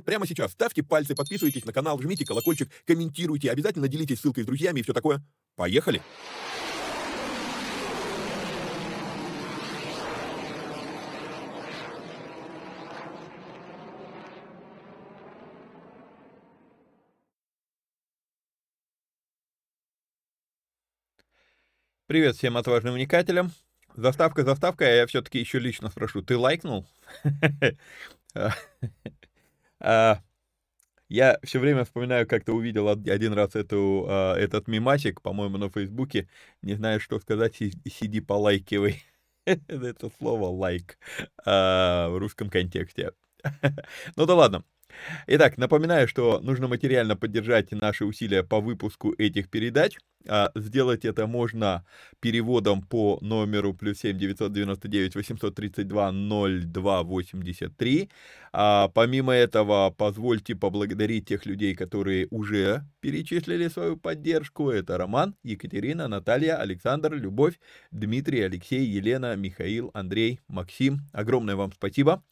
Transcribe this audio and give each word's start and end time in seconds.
прямо 0.00 0.26
сейчас 0.26 0.52
ставьте 0.52 0.82
пальцы, 0.82 1.14
подписывайтесь 1.14 1.64
на 1.64 1.72
канал, 1.72 2.00
жмите 2.00 2.24
колокольчик, 2.24 2.70
комментируйте, 2.86 3.50
обязательно 3.50 3.88
делитесь 3.88 4.20
ссылкой 4.20 4.44
с 4.44 4.46
друзьями 4.46 4.80
и 4.80 4.82
все 4.82 4.92
такое. 4.92 5.22
Поехали! 5.56 6.02
Привет 22.12 22.36
всем 22.36 22.58
отважным 22.58 22.92
вникателям. 22.92 23.52
Заставка, 23.94 24.44
заставка, 24.44 24.84
а 24.84 24.90
я 24.90 25.06
все-таки 25.06 25.38
еще 25.38 25.58
лично 25.58 25.88
спрошу, 25.88 26.20
ты 26.20 26.36
лайкнул? 26.36 26.86
А, 29.82 30.20
я 31.08 31.38
все 31.42 31.58
время 31.58 31.84
вспоминаю, 31.84 32.26
как 32.26 32.44
ты 32.44 32.52
увидел 32.52 32.88
один 32.88 33.32
раз 33.34 33.54
эту, 33.56 34.06
а, 34.08 34.36
этот 34.36 34.68
мимасик, 34.68 35.20
по-моему, 35.20 35.58
на 35.58 35.68
Фейсбуке. 35.70 36.28
Не 36.62 36.74
знаю, 36.74 37.00
что 37.00 37.18
сказать, 37.20 37.56
сиди 37.56 38.20
полайкивай. 38.20 39.02
Это 39.44 40.10
слово 40.18 40.46
лайк 40.46 40.98
а, 41.44 42.08
в 42.08 42.18
русском 42.18 42.48
контексте. 42.50 43.12
Ну 44.16 44.26
да 44.26 44.34
ладно. 44.36 44.64
Итак, 45.26 45.58
напоминаю, 45.58 46.06
что 46.06 46.40
нужно 46.40 46.68
материально 46.68 47.16
поддержать 47.16 47.72
наши 47.72 48.04
усилия 48.04 48.44
по 48.44 48.60
выпуску 48.60 49.12
этих 49.18 49.50
передач. 49.50 49.98
А 50.28 50.50
сделать 50.54 51.04
это 51.04 51.26
можно 51.26 51.84
переводом 52.20 52.82
по 52.82 53.18
номеру 53.20 53.74
плюс 53.74 53.98
7 53.98 54.16
999 54.16 55.14
832 55.14 56.12
0283. 56.12 58.08
А 58.52 58.88
помимо 58.88 59.32
этого, 59.32 59.90
позвольте 59.90 60.54
поблагодарить 60.54 61.26
тех 61.26 61.46
людей, 61.46 61.74
которые 61.74 62.28
уже 62.30 62.84
перечислили 63.00 63.68
свою 63.68 63.96
поддержку. 63.96 64.70
Это 64.70 64.98
Роман, 64.98 65.34
Екатерина, 65.42 66.06
Наталья, 66.08 66.56
Александр, 66.56 67.14
Любовь, 67.14 67.58
Дмитрий, 67.90 68.42
Алексей, 68.42 68.84
Елена, 68.84 69.36
Михаил, 69.36 69.90
Андрей, 69.94 70.40
Максим. 70.48 71.00
Огромное 71.12 71.56
вам 71.56 71.72
спасибо. 71.72 72.22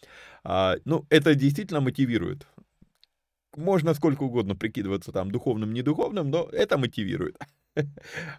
А, 0.44 0.76
ну, 0.84 1.06
это 1.10 1.34
действительно 1.34 1.80
мотивирует 1.80 2.46
можно 3.56 3.94
сколько 3.94 4.22
угодно 4.22 4.54
прикидываться 4.54 5.12
там 5.12 5.30
духовным, 5.30 5.72
недуховным, 5.72 6.30
но 6.30 6.48
это 6.52 6.78
мотивирует. 6.78 7.36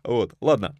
Вот, 0.04 0.36
ладно. 0.42 0.76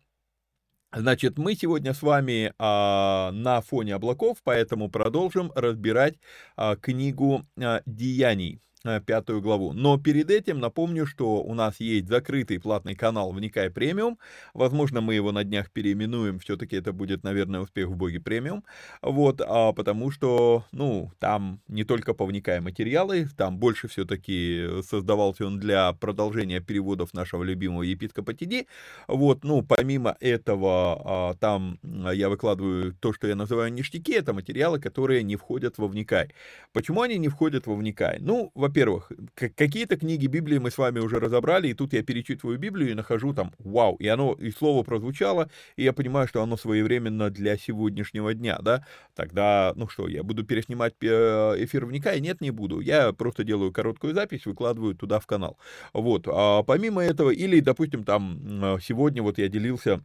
Значит, 0.94 1.38
мы 1.38 1.56
сегодня 1.56 1.94
с 1.94 2.02
вами 2.02 2.54
а, 2.60 3.32
на 3.32 3.62
фоне 3.62 3.96
облаков, 3.96 4.40
поэтому 4.44 4.90
продолжим 4.90 5.52
разбирать 5.56 6.16
а, 6.58 6.76
книгу 6.76 7.46
а, 7.58 7.82
Деяний. 7.86 8.62
Э, 8.84 9.00
пятую 9.00 9.42
главу. 9.42 9.74
Но 9.74 10.00
перед 10.00 10.32
этим 10.32 10.60
напомню, 10.60 11.06
что 11.06 11.44
у 11.44 11.54
нас 11.54 11.80
есть 11.80 12.08
закрытый 12.08 12.60
платный 12.60 12.96
канал 12.96 13.32
«Вникай 13.32 13.70
премиум». 13.70 14.18
Возможно, 14.56 15.02
мы 15.02 15.14
его 15.14 15.32
на 15.32 15.44
днях 15.44 15.70
переименуем, 15.70 16.40
все-таки 16.40 16.78
это 16.78 16.92
будет, 16.92 17.24
наверное, 17.24 17.60
успех 17.60 17.90
в 17.90 17.96
боге 17.96 18.20
премиум. 18.20 18.64
Вот, 19.04 19.40
а 19.46 19.72
потому 19.74 20.10
что, 20.10 20.66
ну, 20.72 21.12
там 21.20 21.62
не 21.68 21.84
только 21.84 22.16
по 22.16 22.26
«Вникай» 22.26 22.60
материалы, 22.60 23.28
там 23.38 23.60
больше 23.60 23.88
все-таки 23.88 24.68
создавался 24.82 25.46
он 25.46 25.60
для 25.60 25.94
продолжения 25.94 26.60
переводов 26.60 27.14
нашего 27.14 27.44
любимого 27.44 27.84
епископа 27.84 28.34
Тиди. 28.34 28.66
Вот, 29.08 29.44
ну, 29.44 29.62
помимо 29.62 30.18
этого, 30.20 31.02
а, 31.06 31.34
там 31.36 31.78
я 31.84 32.30
выкладываю 32.30 32.96
то, 33.00 33.14
что 33.14 33.28
я 33.28 33.36
называю 33.36 33.72
ништяки, 33.72 34.14
это 34.14 34.34
материалы, 34.34 34.80
которые 34.80 35.22
не 35.22 35.36
входят 35.36 35.78
во 35.78 35.88
«Вникай». 35.88 36.34
Почему 36.74 37.04
они 37.04 37.20
не 37.20 37.28
входят 37.28 37.68
во 37.68 37.76
«Вникай»? 37.76 38.18
Ну, 38.20 38.52
во 38.56 38.71
во-первых, 38.72 39.12
какие-то 39.36 39.98
книги 39.98 40.28
Библии 40.28 40.58
мы 40.58 40.72
с 40.72 40.78
вами 40.78 41.00
уже 41.00 41.20
разобрали, 41.20 41.68
и 41.68 41.74
тут 41.74 41.92
я 41.92 42.04
перечитываю 42.04 42.58
Библию 42.58 42.92
и 42.92 42.94
нахожу 42.94 43.34
там 43.34 43.52
«Вау!» 43.60 43.98
И 43.98 44.08
оно, 44.08 44.32
и 44.40 44.50
слово 44.50 44.84
прозвучало, 44.84 45.50
и 45.76 45.84
я 45.84 45.92
понимаю, 45.92 46.30
что 46.30 46.42
оно 46.42 46.56
своевременно 46.56 47.30
для 47.30 47.58
сегодняшнего 47.58 48.34
дня, 48.34 48.60
да? 48.62 48.86
Тогда, 49.14 49.74
ну 49.76 49.90
что, 49.90 50.08
я 50.08 50.24
буду 50.24 50.46
переснимать 50.46 50.94
эфир 51.02 51.86
вникая? 51.86 52.22
Нет, 52.22 52.40
не 52.40 52.52
буду. 52.52 52.80
Я 52.80 53.12
просто 53.12 53.44
делаю 53.44 53.74
короткую 53.74 54.14
запись, 54.14 54.46
выкладываю 54.46 54.96
туда 54.96 55.20
в 55.20 55.26
канал. 55.26 55.58
Вот. 55.92 56.26
А 56.28 56.64
помимо 56.64 57.04
этого, 57.04 57.32
или, 57.32 57.60
допустим, 57.60 58.06
там, 58.06 58.80
сегодня 58.82 59.22
вот 59.22 59.38
я 59.38 59.50
делился 59.50 60.02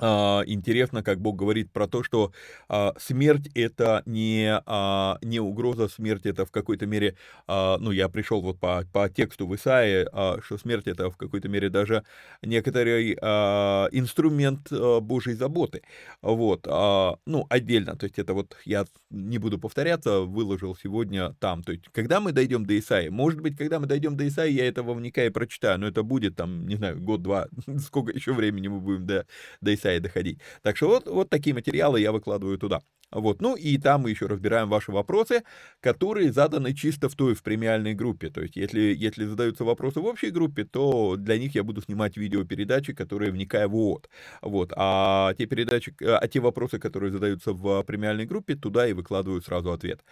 интересно, 0.00 1.02
как 1.02 1.20
Бог 1.20 1.36
говорит 1.36 1.72
про 1.72 1.86
то, 1.88 2.02
что 2.02 2.32
а, 2.68 2.94
смерть 2.98 3.50
это 3.54 4.02
не, 4.06 4.60
а, 4.66 5.18
не 5.22 5.40
угроза, 5.40 5.88
смерть 5.88 6.26
это 6.26 6.46
в 6.46 6.50
какой-то 6.50 6.86
мере, 6.86 7.16
а, 7.46 7.78
ну, 7.78 7.90
я 7.90 8.08
пришел 8.08 8.40
вот 8.40 8.58
по, 8.60 8.84
по 8.92 9.08
тексту 9.08 9.46
в 9.46 9.54
Исаии, 9.54 10.06
а, 10.12 10.38
что 10.42 10.58
смерть 10.58 10.86
это 10.86 11.10
в 11.10 11.16
какой-то 11.16 11.48
мере 11.48 11.68
даже 11.68 12.04
некоторый 12.42 13.18
а, 13.20 13.88
инструмент 13.92 14.68
а, 14.70 15.00
Божьей 15.00 15.34
заботы, 15.34 15.82
вот, 16.22 16.66
а, 16.68 17.16
ну, 17.26 17.46
отдельно, 17.50 17.96
то 17.96 18.04
есть 18.04 18.18
это 18.18 18.34
вот, 18.34 18.56
я 18.64 18.84
не 19.10 19.38
буду 19.38 19.58
повторяться, 19.58 20.20
выложил 20.20 20.76
сегодня 20.76 21.34
там, 21.40 21.62
то 21.62 21.72
есть, 21.72 21.84
когда 21.92 22.20
мы 22.20 22.32
дойдем 22.32 22.66
до 22.66 22.78
Исаии, 22.78 23.08
может 23.08 23.40
быть, 23.40 23.56
когда 23.56 23.80
мы 23.80 23.86
дойдем 23.86 24.16
до 24.16 24.26
Исаии, 24.28 24.52
я 24.52 24.68
этого 24.68 24.94
вникаю 24.94 25.30
и 25.30 25.32
прочитаю, 25.32 25.80
но 25.80 25.88
это 25.88 26.02
будет 26.02 26.36
там, 26.36 26.66
не 26.66 26.76
знаю, 26.76 27.00
год-два, 27.00 27.48
сколько 27.78 28.12
еще 28.12 28.32
времени 28.32 28.68
мы 28.68 28.80
будем 28.80 29.06
до, 29.06 29.26
до 29.60 29.74
Исаии 29.74 29.87
и 29.94 30.00
доходить. 30.00 30.40
Так 30.62 30.76
что 30.76 30.88
вот, 30.88 31.06
вот 31.06 31.30
такие 31.30 31.54
материалы 31.54 32.00
я 32.00 32.12
выкладываю 32.12 32.58
туда. 32.58 32.80
Вот, 33.10 33.40
ну 33.40 33.56
и 33.56 33.78
там 33.78 34.02
мы 34.02 34.10
еще 34.10 34.26
разбираем 34.26 34.68
ваши 34.68 34.92
вопросы, 34.92 35.42
которые 35.80 36.30
заданы 36.30 36.74
чисто 36.74 37.08
в 37.08 37.14
той, 37.14 37.34
в 37.34 37.42
премиальной 37.42 37.94
группе. 37.94 38.28
То 38.28 38.42
есть, 38.42 38.56
если, 38.56 38.80
если 38.80 39.24
задаются 39.24 39.64
вопросы 39.64 40.00
в 40.00 40.04
общей 40.04 40.30
группе, 40.30 40.64
то 40.64 41.16
для 41.16 41.38
них 41.38 41.54
я 41.54 41.62
буду 41.64 41.80
снимать 41.80 42.18
видеопередачи, 42.18 42.92
которые 42.92 43.32
вникая 43.32 43.66
в 43.66 43.74
ООД. 43.74 44.10
Вот, 44.42 44.72
а 44.76 45.32
те 45.38 45.46
передачи, 45.46 45.94
а 46.02 46.28
те 46.28 46.40
вопросы, 46.40 46.78
которые 46.78 47.10
задаются 47.10 47.52
в 47.52 47.82
премиальной 47.84 48.26
группе, 48.26 48.56
туда 48.56 48.86
и 48.86 48.92
выкладываю 48.92 49.40
сразу 49.40 49.72
ответ. 49.72 50.02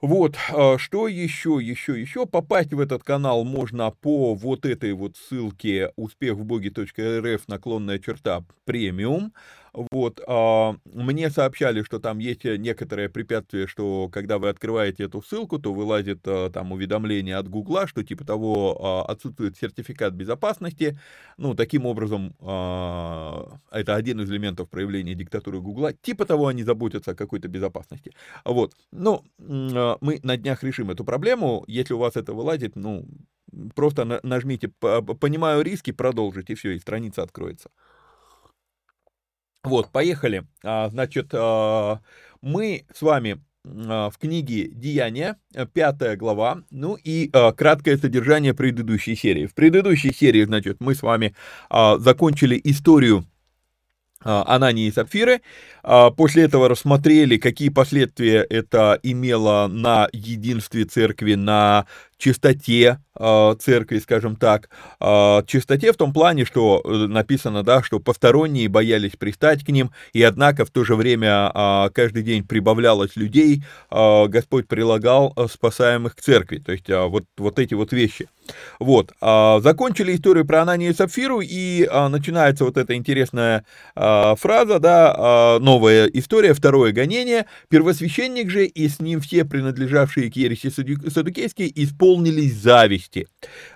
Вот, 0.00 0.36
а, 0.52 0.78
что 0.78 1.08
еще, 1.08 1.58
еще, 1.60 2.00
еще, 2.00 2.24
попасть 2.24 2.72
в 2.72 2.78
этот 2.78 3.02
канал 3.02 3.44
можно 3.44 3.90
по 3.90 4.34
вот 4.34 4.64
этой 4.64 4.92
вот 4.92 5.16
ссылке 5.16 5.90
успехвбоге.рф 5.96 7.48
наклонная 7.48 7.98
черта 7.98 8.44
премиум, 8.64 9.32
вот, 9.92 10.20
а, 10.26 10.76
мне 10.84 11.30
сообщали, 11.30 11.82
что 11.82 11.98
там 11.98 12.18
есть 12.18 12.44
некоторое 12.44 13.08
препятствие, 13.08 13.66
что 13.66 14.08
когда 14.08 14.38
вы 14.38 14.48
открываете 14.48 15.04
эту 15.04 15.22
ссылку, 15.22 15.58
то 15.58 15.72
вылазит 15.72 16.20
а, 16.26 16.50
там 16.50 16.72
уведомление 16.72 17.36
от 17.36 17.48
Гугла, 17.48 17.86
что 17.86 18.02
типа 18.02 18.24
того 18.24 18.78
а, 18.80 19.12
отсутствует 19.12 19.56
сертификат 19.56 20.14
безопасности. 20.14 20.98
Ну, 21.36 21.54
таким 21.54 21.86
образом, 21.86 22.34
а, 22.40 23.58
это 23.70 23.94
один 23.94 24.20
из 24.20 24.30
элементов 24.30 24.68
проявления 24.68 25.14
диктатуры 25.14 25.60
Гугла. 25.60 25.92
Типа 25.92 26.24
того 26.24 26.48
они 26.48 26.64
заботятся 26.64 27.12
о 27.12 27.14
какой-то 27.14 27.48
безопасности. 27.48 28.12
Вот, 28.44 28.74
ну, 28.90 29.24
а, 29.38 29.98
мы 30.00 30.18
на 30.22 30.36
днях 30.36 30.64
решим 30.64 30.90
эту 30.90 31.04
проблему. 31.04 31.64
Если 31.68 31.94
у 31.94 31.98
вас 31.98 32.16
это 32.16 32.32
вылазит, 32.32 32.74
ну, 32.76 33.06
просто 33.74 34.20
нажмите 34.22 34.68
«Понимаю 34.68 35.62
риски», 35.62 35.92
продолжить, 35.92 36.50
и 36.50 36.54
все, 36.54 36.72
и 36.72 36.78
страница 36.78 37.22
откроется. 37.22 37.70
Вот, 39.64 39.90
поехали. 39.90 40.44
А, 40.64 40.88
значит, 40.88 41.28
а, 41.32 42.00
мы 42.40 42.86
с 42.94 43.02
вами 43.02 43.42
а, 43.64 44.10
в 44.10 44.18
книге 44.18 44.68
«Деяния», 44.68 45.36
э, 45.54 45.66
пятая 45.66 46.16
глава, 46.16 46.62
ну 46.70 46.96
и 47.02 47.30
краткое 47.56 47.98
содержание 47.98 48.54
предыдущей 48.54 49.16
серии. 49.16 49.46
В 49.46 49.54
предыдущей 49.54 50.12
серии, 50.12 50.44
значит, 50.44 50.76
мы 50.80 50.94
с 50.94 51.02
вами 51.02 51.34
закончили 51.70 52.60
историю 52.64 53.26
Анании 54.20 54.88
и 54.88 54.92
Сапфиры. 54.92 55.42
После 56.16 56.42
этого 56.42 56.68
рассмотрели, 56.68 57.36
какие 57.36 57.68
последствия 57.68 58.40
это 58.42 58.98
имело 59.04 59.68
на 59.68 60.08
единстве 60.12 60.86
церкви, 60.86 61.34
на 61.34 61.86
чистоте 62.18 62.98
э, 63.18 63.54
церкви, 63.60 63.98
скажем 63.98 64.36
так, 64.36 64.68
э, 65.00 65.42
чистоте 65.46 65.92
в 65.92 65.96
том 65.96 66.12
плане, 66.12 66.44
что 66.44 66.82
э, 66.84 67.06
написано, 67.06 67.62
да, 67.62 67.82
что 67.82 68.00
посторонние 68.00 68.68
боялись 68.68 69.16
пристать 69.16 69.64
к 69.64 69.68
ним, 69.68 69.92
и 70.12 70.22
однако 70.22 70.64
в 70.64 70.70
то 70.70 70.84
же 70.84 70.96
время 70.96 71.50
э, 71.54 71.90
каждый 71.94 72.22
день 72.22 72.44
прибавлялось 72.46 73.16
людей, 73.16 73.64
э, 73.90 74.26
Господь 74.26 74.68
прилагал 74.68 75.34
спасаемых 75.50 76.16
к 76.16 76.20
церкви, 76.20 76.58
то 76.58 76.72
есть 76.72 76.90
э, 76.90 77.06
вот, 77.06 77.24
вот 77.36 77.58
эти 77.58 77.74
вот 77.74 77.92
вещи. 77.92 78.28
Вот, 78.80 79.12
э, 79.20 79.60
закончили 79.62 80.14
историю 80.14 80.44
про 80.46 80.62
Ананию 80.62 80.90
и 80.90 80.94
Сапфиру, 80.94 81.40
и 81.40 81.84
э, 81.84 82.08
начинается 82.08 82.64
вот 82.64 82.76
эта 82.76 82.94
интересная 82.94 83.64
э, 83.94 84.34
фраза, 84.36 84.78
да, 84.78 85.56
э, 85.58 85.62
новая 85.62 86.06
история, 86.06 86.54
второе 86.54 86.92
гонение, 86.92 87.46
первосвященник 87.68 88.50
же 88.50 88.66
и 88.66 88.88
с 88.88 89.00
ним 89.00 89.20
все 89.20 89.44
принадлежавшие 89.44 90.30
к 90.30 90.36
ереси 90.36 90.70
Садукейской 90.70 91.70
исполнили 91.74 92.07
исполнились 92.08 92.54
зависти. 92.54 93.26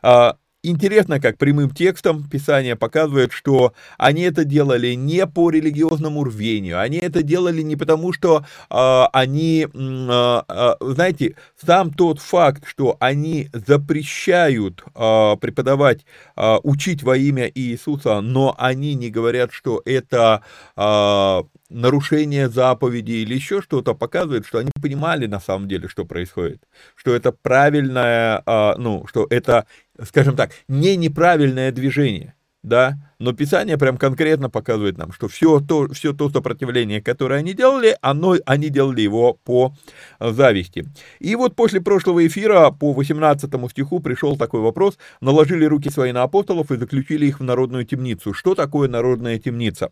А, 0.02 0.34
интересно, 0.62 1.20
как 1.20 1.38
прямым 1.38 1.70
текстом 1.70 2.28
Писание 2.28 2.76
показывает, 2.76 3.32
что 3.32 3.72
они 3.98 4.22
это 4.22 4.44
делали 4.44 4.94
не 4.94 5.26
по 5.26 5.50
религиозному 5.50 6.24
рвению, 6.24 6.80
они 6.80 6.98
это 6.98 7.22
делали 7.22 7.62
не 7.62 7.76
потому, 7.76 8.12
что 8.12 8.44
э, 8.70 9.04
они, 9.12 9.66
э, 9.72 10.42
э, 10.48 10.74
знаете, 10.80 11.36
сам 11.64 11.92
тот 11.92 12.20
факт, 12.20 12.64
что 12.66 12.96
они 13.00 13.48
запрещают 13.52 14.84
э, 14.94 15.36
преподавать, 15.40 16.04
э, 16.36 16.56
учить 16.62 17.02
во 17.02 17.16
имя 17.16 17.50
Иисуса, 17.52 18.20
но 18.20 18.54
они 18.58 18.94
не 18.94 19.10
говорят, 19.10 19.52
что 19.52 19.82
это 19.84 20.42
э, 20.76 21.42
нарушение 21.72 22.48
заповеди 22.48 23.12
или 23.12 23.34
еще 23.34 23.62
что-то 23.62 23.94
показывает, 23.94 24.46
что 24.46 24.58
они 24.58 24.70
понимали 24.80 25.26
на 25.26 25.40
самом 25.40 25.68
деле, 25.68 25.88
что 25.88 26.04
происходит, 26.04 26.62
что 26.94 27.14
это 27.14 27.32
правильное, 27.32 28.42
а, 28.46 28.74
ну, 28.76 29.06
что 29.08 29.26
это, 29.30 29.66
скажем 30.00 30.36
так, 30.36 30.52
не 30.68 30.96
неправильное 30.96 31.72
движение, 31.72 32.34
да, 32.62 32.98
но 33.18 33.32
Писание 33.32 33.76
прям 33.76 33.96
конкретно 33.96 34.50
показывает 34.50 34.98
нам, 34.98 35.12
что 35.12 35.28
все 35.28 35.60
то, 35.60 35.88
все 35.92 36.12
то 36.12 36.30
сопротивление, 36.30 37.00
которое 37.00 37.40
они 37.40 37.54
делали, 37.54 37.96
оно, 38.00 38.36
они 38.46 38.68
делали 38.68 39.00
его 39.00 39.34
по 39.44 39.74
зависти. 40.20 40.86
И 41.18 41.34
вот 41.36 41.56
после 41.56 41.80
прошлого 41.80 42.26
эфира 42.26 42.70
по 42.70 42.92
18 42.92 43.50
стиху 43.70 44.00
пришел 44.00 44.36
такой 44.36 44.60
вопрос, 44.60 44.98
наложили 45.20 45.64
руки 45.64 45.90
свои 45.90 46.12
на 46.12 46.22
апостолов 46.22 46.70
и 46.70 46.76
заключили 46.76 47.26
их 47.26 47.40
в 47.40 47.44
народную 47.44 47.84
темницу. 47.84 48.32
Что 48.32 48.54
такое 48.54 48.88
народная 48.88 49.38
темница? 49.38 49.90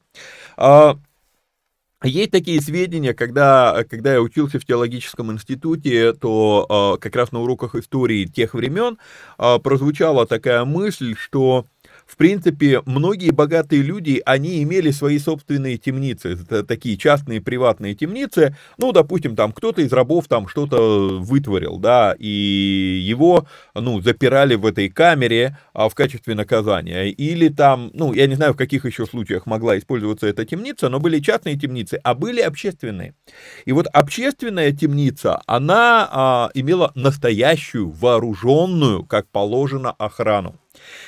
Есть 2.02 2.30
такие 2.30 2.62
сведения, 2.62 3.12
когда, 3.12 3.84
когда 3.88 4.14
я 4.14 4.22
учился 4.22 4.58
в 4.58 4.64
теологическом 4.64 5.32
институте, 5.32 6.14
то 6.14 6.94
э, 6.96 7.00
как 7.00 7.14
раз 7.14 7.30
на 7.30 7.42
уроках 7.42 7.74
истории 7.74 8.24
тех 8.24 8.54
времен 8.54 8.96
э, 9.38 9.58
прозвучала 9.58 10.26
такая 10.26 10.64
мысль, 10.64 11.14
что 11.14 11.66
в 12.10 12.16
принципе, 12.16 12.82
многие 12.86 13.30
богатые 13.30 13.82
люди, 13.82 14.20
они 14.26 14.64
имели 14.64 14.90
свои 14.90 15.20
собственные 15.20 15.78
темницы, 15.78 16.36
такие 16.64 16.96
частные 16.96 17.40
приватные 17.40 17.94
темницы, 17.94 18.56
ну, 18.78 18.90
допустим, 18.90 19.36
там 19.36 19.52
кто-то 19.52 19.80
из 19.80 19.92
рабов 19.92 20.26
там 20.26 20.48
что-то 20.48 21.20
вытворил, 21.20 21.78
да, 21.78 22.16
и 22.18 23.00
его, 23.00 23.46
ну, 23.76 24.00
запирали 24.00 24.56
в 24.56 24.66
этой 24.66 24.88
камере 24.88 25.56
а, 25.72 25.88
в 25.88 25.94
качестве 25.94 26.34
наказания, 26.34 27.04
или 27.10 27.48
там, 27.48 27.92
ну, 27.94 28.12
я 28.12 28.26
не 28.26 28.34
знаю, 28.34 28.54
в 28.54 28.56
каких 28.56 28.86
еще 28.86 29.06
случаях 29.06 29.46
могла 29.46 29.78
использоваться 29.78 30.26
эта 30.26 30.44
темница, 30.44 30.88
но 30.88 30.98
были 30.98 31.20
частные 31.20 31.56
темницы, 31.56 32.00
а 32.02 32.14
были 32.14 32.40
общественные. 32.40 33.14
И 33.66 33.72
вот 33.72 33.86
общественная 33.86 34.72
темница, 34.72 35.40
она 35.46 36.08
а, 36.10 36.50
имела 36.54 36.90
настоящую, 36.96 37.90
вооруженную, 37.90 39.04
как 39.04 39.28
положено, 39.28 39.92
охрану. 39.92 40.59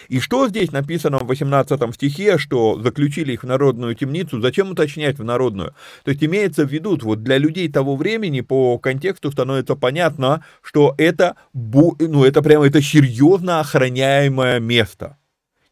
И 0.09 0.21
что 0.21 0.49
здесь 0.49 0.73
написано 0.73 1.19
в 1.19 1.26
18 1.26 1.95
стихе, 1.95 2.38
что 2.38 2.81
заключили 2.81 3.33
их 3.33 3.43
в 3.43 3.47
народную 3.47 3.95
темницу, 3.95 4.41
зачем 4.41 4.71
уточнять 4.71 5.19
в 5.19 5.25
народную? 5.25 5.75
То 6.05 6.11
есть 6.11 6.23
имеется 6.23 6.67
в 6.67 6.73
виду, 6.73 6.99
вот 7.02 7.23
для 7.23 7.38
людей 7.38 7.69
того 7.71 7.97
времени 7.97 8.41
по 8.41 8.79
контексту 8.79 9.31
становится 9.33 9.76
понятно, 9.76 10.45
что 10.62 10.95
это, 10.99 11.37
ну, 11.52 12.25
это 12.25 12.43
прямо 12.43 12.67
это 12.67 12.83
серьезно 12.83 13.61
охраняемое 13.61 14.61
место. 14.61 15.17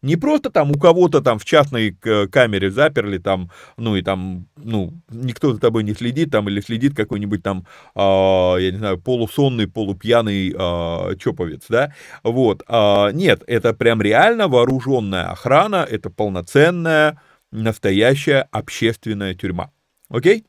Не 0.03 0.17
просто 0.17 0.51
там 0.51 0.71
у 0.71 0.79
кого-то 0.79 1.21
там 1.21 1.39
в 1.39 1.45
частной 1.45 1.93
камере 1.93 2.71
заперли 2.71 3.19
там, 3.19 3.51
ну 3.77 3.97
и 3.97 4.03
там, 4.03 4.47
ну, 4.57 4.95
никто 5.11 5.53
за 5.53 5.61
тобой 5.61 5.85
не 5.85 5.93
следит 5.93 6.31
там 6.31 6.49
или 6.49 6.61
следит 6.61 6.97
какой-нибудь 6.97 7.43
там, 7.43 7.67
э, 7.95 8.01
я 8.01 8.71
не 8.71 8.79
знаю, 8.79 8.99
полусонный, 8.99 9.69
полупьяный 9.69 10.55
э, 10.57 11.17
чоповец, 11.17 11.65
да, 11.69 11.93
вот. 12.23 12.63
Э, 12.67 13.11
нет, 13.13 13.43
это 13.47 13.75
прям 13.75 14.01
реально 14.01 14.49
вооруженная 14.49 15.31
охрана, 15.31 15.87
это 15.89 16.09
полноценная, 16.09 17.21
настоящая 17.51 18.49
общественная 18.53 19.35
тюрьма. 19.35 19.71
Окей? 20.09 20.47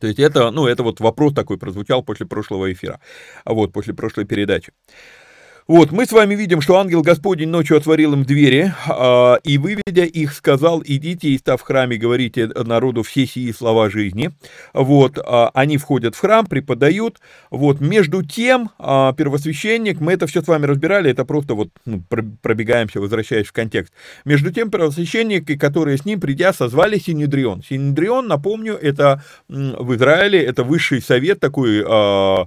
То 0.00 0.06
есть 0.06 0.18
это, 0.18 0.50
ну, 0.50 0.66
это 0.66 0.82
вот 0.82 1.00
вопрос 1.00 1.34
такой 1.34 1.58
прозвучал 1.58 2.02
после 2.02 2.26
прошлого 2.26 2.72
эфира, 2.72 3.00
вот, 3.44 3.72
после 3.72 3.94
прошлой 3.94 4.24
передачи. 4.24 4.72
Вот, 5.70 5.92
мы 5.92 6.04
с 6.04 6.10
вами 6.10 6.34
видим, 6.34 6.60
что 6.60 6.78
ангел 6.78 7.00
Господень 7.00 7.48
ночью 7.48 7.76
отворил 7.76 8.12
им 8.14 8.24
двери, 8.24 8.74
э, 8.88 9.36
и, 9.44 9.56
выведя 9.56 10.02
их, 10.02 10.32
сказал, 10.32 10.82
идите 10.84 11.28
и 11.28 11.38
став 11.38 11.60
в 11.60 11.64
храме, 11.64 11.96
говорите 11.96 12.48
народу 12.48 13.04
все 13.04 13.24
сии 13.24 13.52
слова 13.52 13.88
жизни. 13.88 14.32
Вот, 14.74 15.16
э, 15.16 15.22
они 15.54 15.78
входят 15.78 16.16
в 16.16 16.18
храм, 16.18 16.44
преподают. 16.44 17.20
Вот, 17.52 17.80
между 17.80 18.24
тем, 18.24 18.70
э, 18.80 19.12
первосвященник, 19.16 20.00
мы 20.00 20.14
это 20.14 20.26
все 20.26 20.42
с 20.42 20.48
вами 20.48 20.66
разбирали, 20.66 21.08
это 21.08 21.24
просто 21.24 21.54
вот 21.54 21.68
ну, 21.86 22.02
пробегаемся, 22.42 23.00
возвращаясь 23.00 23.46
в 23.46 23.52
контекст. 23.52 23.92
Между 24.24 24.52
тем, 24.52 24.72
первосвященники, 24.72 25.56
которые 25.56 25.98
с 25.98 26.04
ним, 26.04 26.20
придя, 26.20 26.52
созвали 26.52 26.98
Синедрион. 26.98 27.62
Синедрион, 27.62 28.26
напомню, 28.26 28.74
это 28.74 29.22
в 29.46 29.94
Израиле, 29.94 30.42
это 30.42 30.64
высший 30.64 31.00
совет 31.00 31.38
такой... 31.38 31.84
Э, 31.86 32.46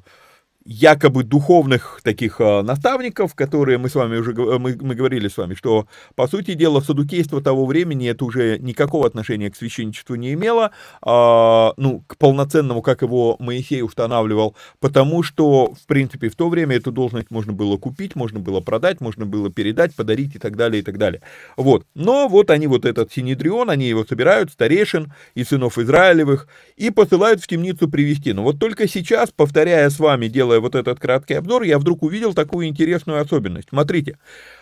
якобы 0.65 1.23
духовных 1.23 1.99
таких 2.03 2.39
а, 2.39 2.63
наставников, 2.63 3.35
которые 3.35 3.77
мы 3.77 3.89
с 3.89 3.95
вами 3.95 4.17
уже 4.17 4.33
мы, 4.33 4.77
мы 4.79 4.95
говорили 4.95 5.27
с 5.27 5.37
вами, 5.37 5.55
что 5.55 5.87
по 6.15 6.27
сути 6.27 6.53
дела 6.53 6.79
садукейство 6.79 7.41
того 7.41 7.65
времени 7.65 8.09
это 8.09 8.23
уже 8.25 8.57
никакого 8.59 9.05
отношения 9.05 9.51
к 9.51 9.55
священничеству 9.55 10.15
не 10.15 10.33
имело, 10.33 10.71
а, 11.01 11.73
ну 11.77 12.03
к 12.07 12.17
полноценному, 12.17 12.81
как 12.81 13.01
его 13.01 13.35
Моисей 13.39 13.81
устанавливал, 13.81 14.55
потому 14.79 15.23
что 15.23 15.73
в 15.73 15.85
принципе 15.85 16.29
в 16.29 16.35
то 16.35 16.49
время 16.49 16.77
эту 16.77 16.91
должность 16.91 17.29
можно 17.29 17.51
было 17.51 17.77
купить, 17.77 18.15
можно 18.15 18.39
было 18.39 18.61
продать, 18.61 19.01
можно 19.01 19.25
было 19.25 19.51
передать, 19.51 19.95
подарить 19.95 20.35
и 20.35 20.39
так 20.39 20.55
далее 20.55 20.81
и 20.81 20.83
так 20.83 20.97
далее. 20.97 21.21
Вот, 21.57 21.85
но 21.93 22.27
вот 22.27 22.49
они 22.49 22.67
вот 22.67 22.85
этот 22.85 23.11
синедрион, 23.11 23.69
они 23.69 23.87
его 23.87 24.05
собирают 24.05 24.51
старейшин 24.51 25.11
и 25.35 25.43
сынов 25.43 25.77
Израилевых 25.77 26.47
и 26.77 26.89
посылают 26.89 27.41
в 27.41 27.47
темницу 27.47 27.89
привести. 27.89 28.31
Но 28.33 28.43
вот 28.43 28.59
только 28.59 28.87
сейчас, 28.87 29.31
повторяя 29.31 29.89
с 29.89 29.99
вами 29.99 30.27
дело 30.27 30.52
делая 30.53 30.59
вот 30.59 30.75
этот 30.75 30.99
краткий 30.99 31.35
обзор, 31.35 31.63
я 31.63 31.79
вдруг 31.79 32.03
увидел 32.03 32.33
такую 32.33 32.67
интересную 32.67 33.21
особенность. 33.21 33.69
Смотрите, 33.69 34.17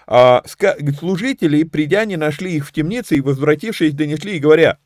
а, 0.07 0.43
служители, 0.97 1.63
придя, 1.63 2.05
не 2.05 2.17
нашли 2.17 2.53
их 2.53 2.67
в 2.67 2.71
темнице 2.71 3.15
и, 3.15 3.21
возвратившись, 3.21 3.93
донесли 3.93 4.37
и 4.37 4.39
говоря, 4.39 4.77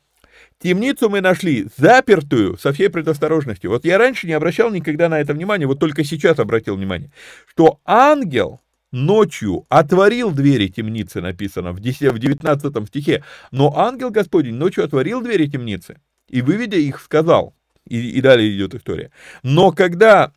Темницу 0.58 1.10
мы 1.10 1.20
нашли 1.20 1.66
запертую 1.76 2.56
со 2.56 2.72
всей 2.72 2.88
предосторожностью. 2.88 3.70
Вот 3.70 3.84
я 3.84 3.98
раньше 3.98 4.26
не 4.26 4.32
обращал 4.32 4.70
никогда 4.70 5.10
на 5.10 5.20
это 5.20 5.34
внимания, 5.34 5.66
вот 5.66 5.78
только 5.78 6.02
сейчас 6.02 6.38
обратил 6.38 6.76
внимание, 6.76 7.10
что 7.46 7.78
ангел 7.84 8.60
ночью 8.90 9.66
отворил 9.68 10.30
двери 10.30 10.68
темницы, 10.68 11.20
написано 11.20 11.72
в 11.72 11.80
10, 11.80 12.10
в 12.12 12.18
19 12.18 12.88
стихе, 12.88 13.22
но 13.50 13.76
ангел 13.76 14.10
Господень 14.10 14.54
ночью 14.54 14.84
отворил 14.84 15.20
двери 15.20 15.46
темницы 15.46 16.00
и, 16.30 16.40
выведя 16.40 16.78
их, 16.78 17.00
сказал, 17.00 17.54
и, 17.86 18.18
и 18.18 18.20
далее 18.22 18.56
идет 18.56 18.74
история. 18.74 19.10
Но 19.42 19.72
когда 19.72 20.32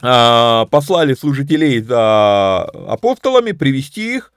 послали 0.00 1.14
служителей 1.14 1.80
за 1.80 2.62
апостолами, 2.64 3.52
привести 3.52 4.16
их, 4.16 4.32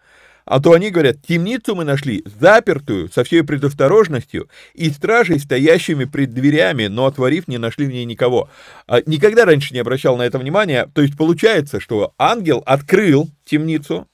а 0.47 0.61
то 0.61 0.71
они 0.71 0.91
говорят, 0.91 1.17
темницу 1.27 1.75
мы 1.75 1.83
нашли 1.83 2.23
запертую, 2.39 3.09
со 3.11 3.25
всей 3.25 3.43
предосторожностью, 3.43 4.49
и 4.73 4.89
стражей, 4.89 5.39
стоящими 5.39 6.05
пред 6.05 6.33
дверями, 6.33 6.87
но 6.87 7.05
отворив, 7.05 7.49
не 7.49 7.57
нашли 7.57 7.85
в 7.85 7.91
ней 7.91 8.05
никого. 8.05 8.49
А, 8.87 9.01
никогда 9.05 9.43
раньше 9.43 9.73
не 9.73 9.81
обращал 9.81 10.15
на 10.15 10.21
это 10.21 10.39
внимания, 10.39 10.89
то 10.93 11.01
есть 11.01 11.17
получается, 11.17 11.81
что 11.81 12.13
ангел 12.17 12.63
открыл 12.65 13.29
темницу, 13.43 14.07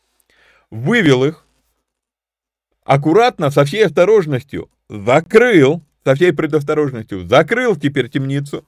вывел 0.72 1.24
их, 1.24 1.46
аккуратно, 2.84 3.52
со 3.52 3.64
всей 3.64 3.86
осторожностью 3.86 4.70
закрыл, 4.90 5.84
со 6.04 6.16
всей 6.16 6.34
предосторожностью 6.34 7.28
закрыл 7.28 7.76
теперь 7.76 8.10
темницу, 8.10 8.66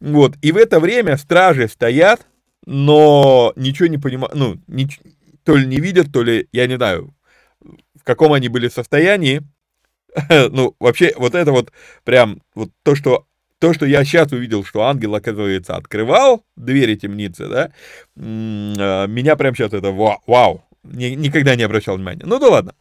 вот, 0.00 0.36
и 0.42 0.52
в 0.52 0.56
это 0.56 0.80
время 0.80 1.16
стражи 1.16 1.68
стоят, 1.68 2.26
но 2.66 3.52
ничего 3.56 3.88
не 3.88 3.98
понимают, 3.98 4.34
ну, 4.34 4.60
ни, 4.66 4.88
то 5.44 5.56
ли 5.56 5.66
не 5.66 5.80
видят, 5.80 6.12
то 6.12 6.22
ли, 6.22 6.48
я 6.52 6.66
не 6.66 6.76
знаю, 6.76 7.14
в 7.60 8.04
каком 8.04 8.32
они 8.32 8.48
были 8.48 8.68
состоянии. 8.68 9.42
ну, 10.28 10.74
вообще, 10.78 11.12
вот 11.16 11.34
это 11.34 11.52
вот 11.52 11.72
прям, 12.04 12.42
вот 12.54 12.70
то, 12.82 12.94
что 12.94 13.26
то, 13.58 13.72
что 13.72 13.86
я 13.86 14.04
сейчас 14.04 14.30
увидел, 14.32 14.62
что 14.64 14.82
ангел, 14.82 15.14
оказывается, 15.14 15.76
открывал 15.76 16.44
двери 16.54 16.96
темницы, 16.96 17.48
да, 17.48 17.72
а, 18.16 19.06
меня 19.06 19.36
прям 19.36 19.54
сейчас 19.54 19.72
это 19.72 19.90
вау, 19.90 20.22
вау 20.26 20.64
никогда 20.84 21.56
не 21.56 21.62
обращал 21.62 21.96
внимания. 21.96 22.24
Ну 22.24 22.38
да 22.38 22.48
ладно. 22.48 22.74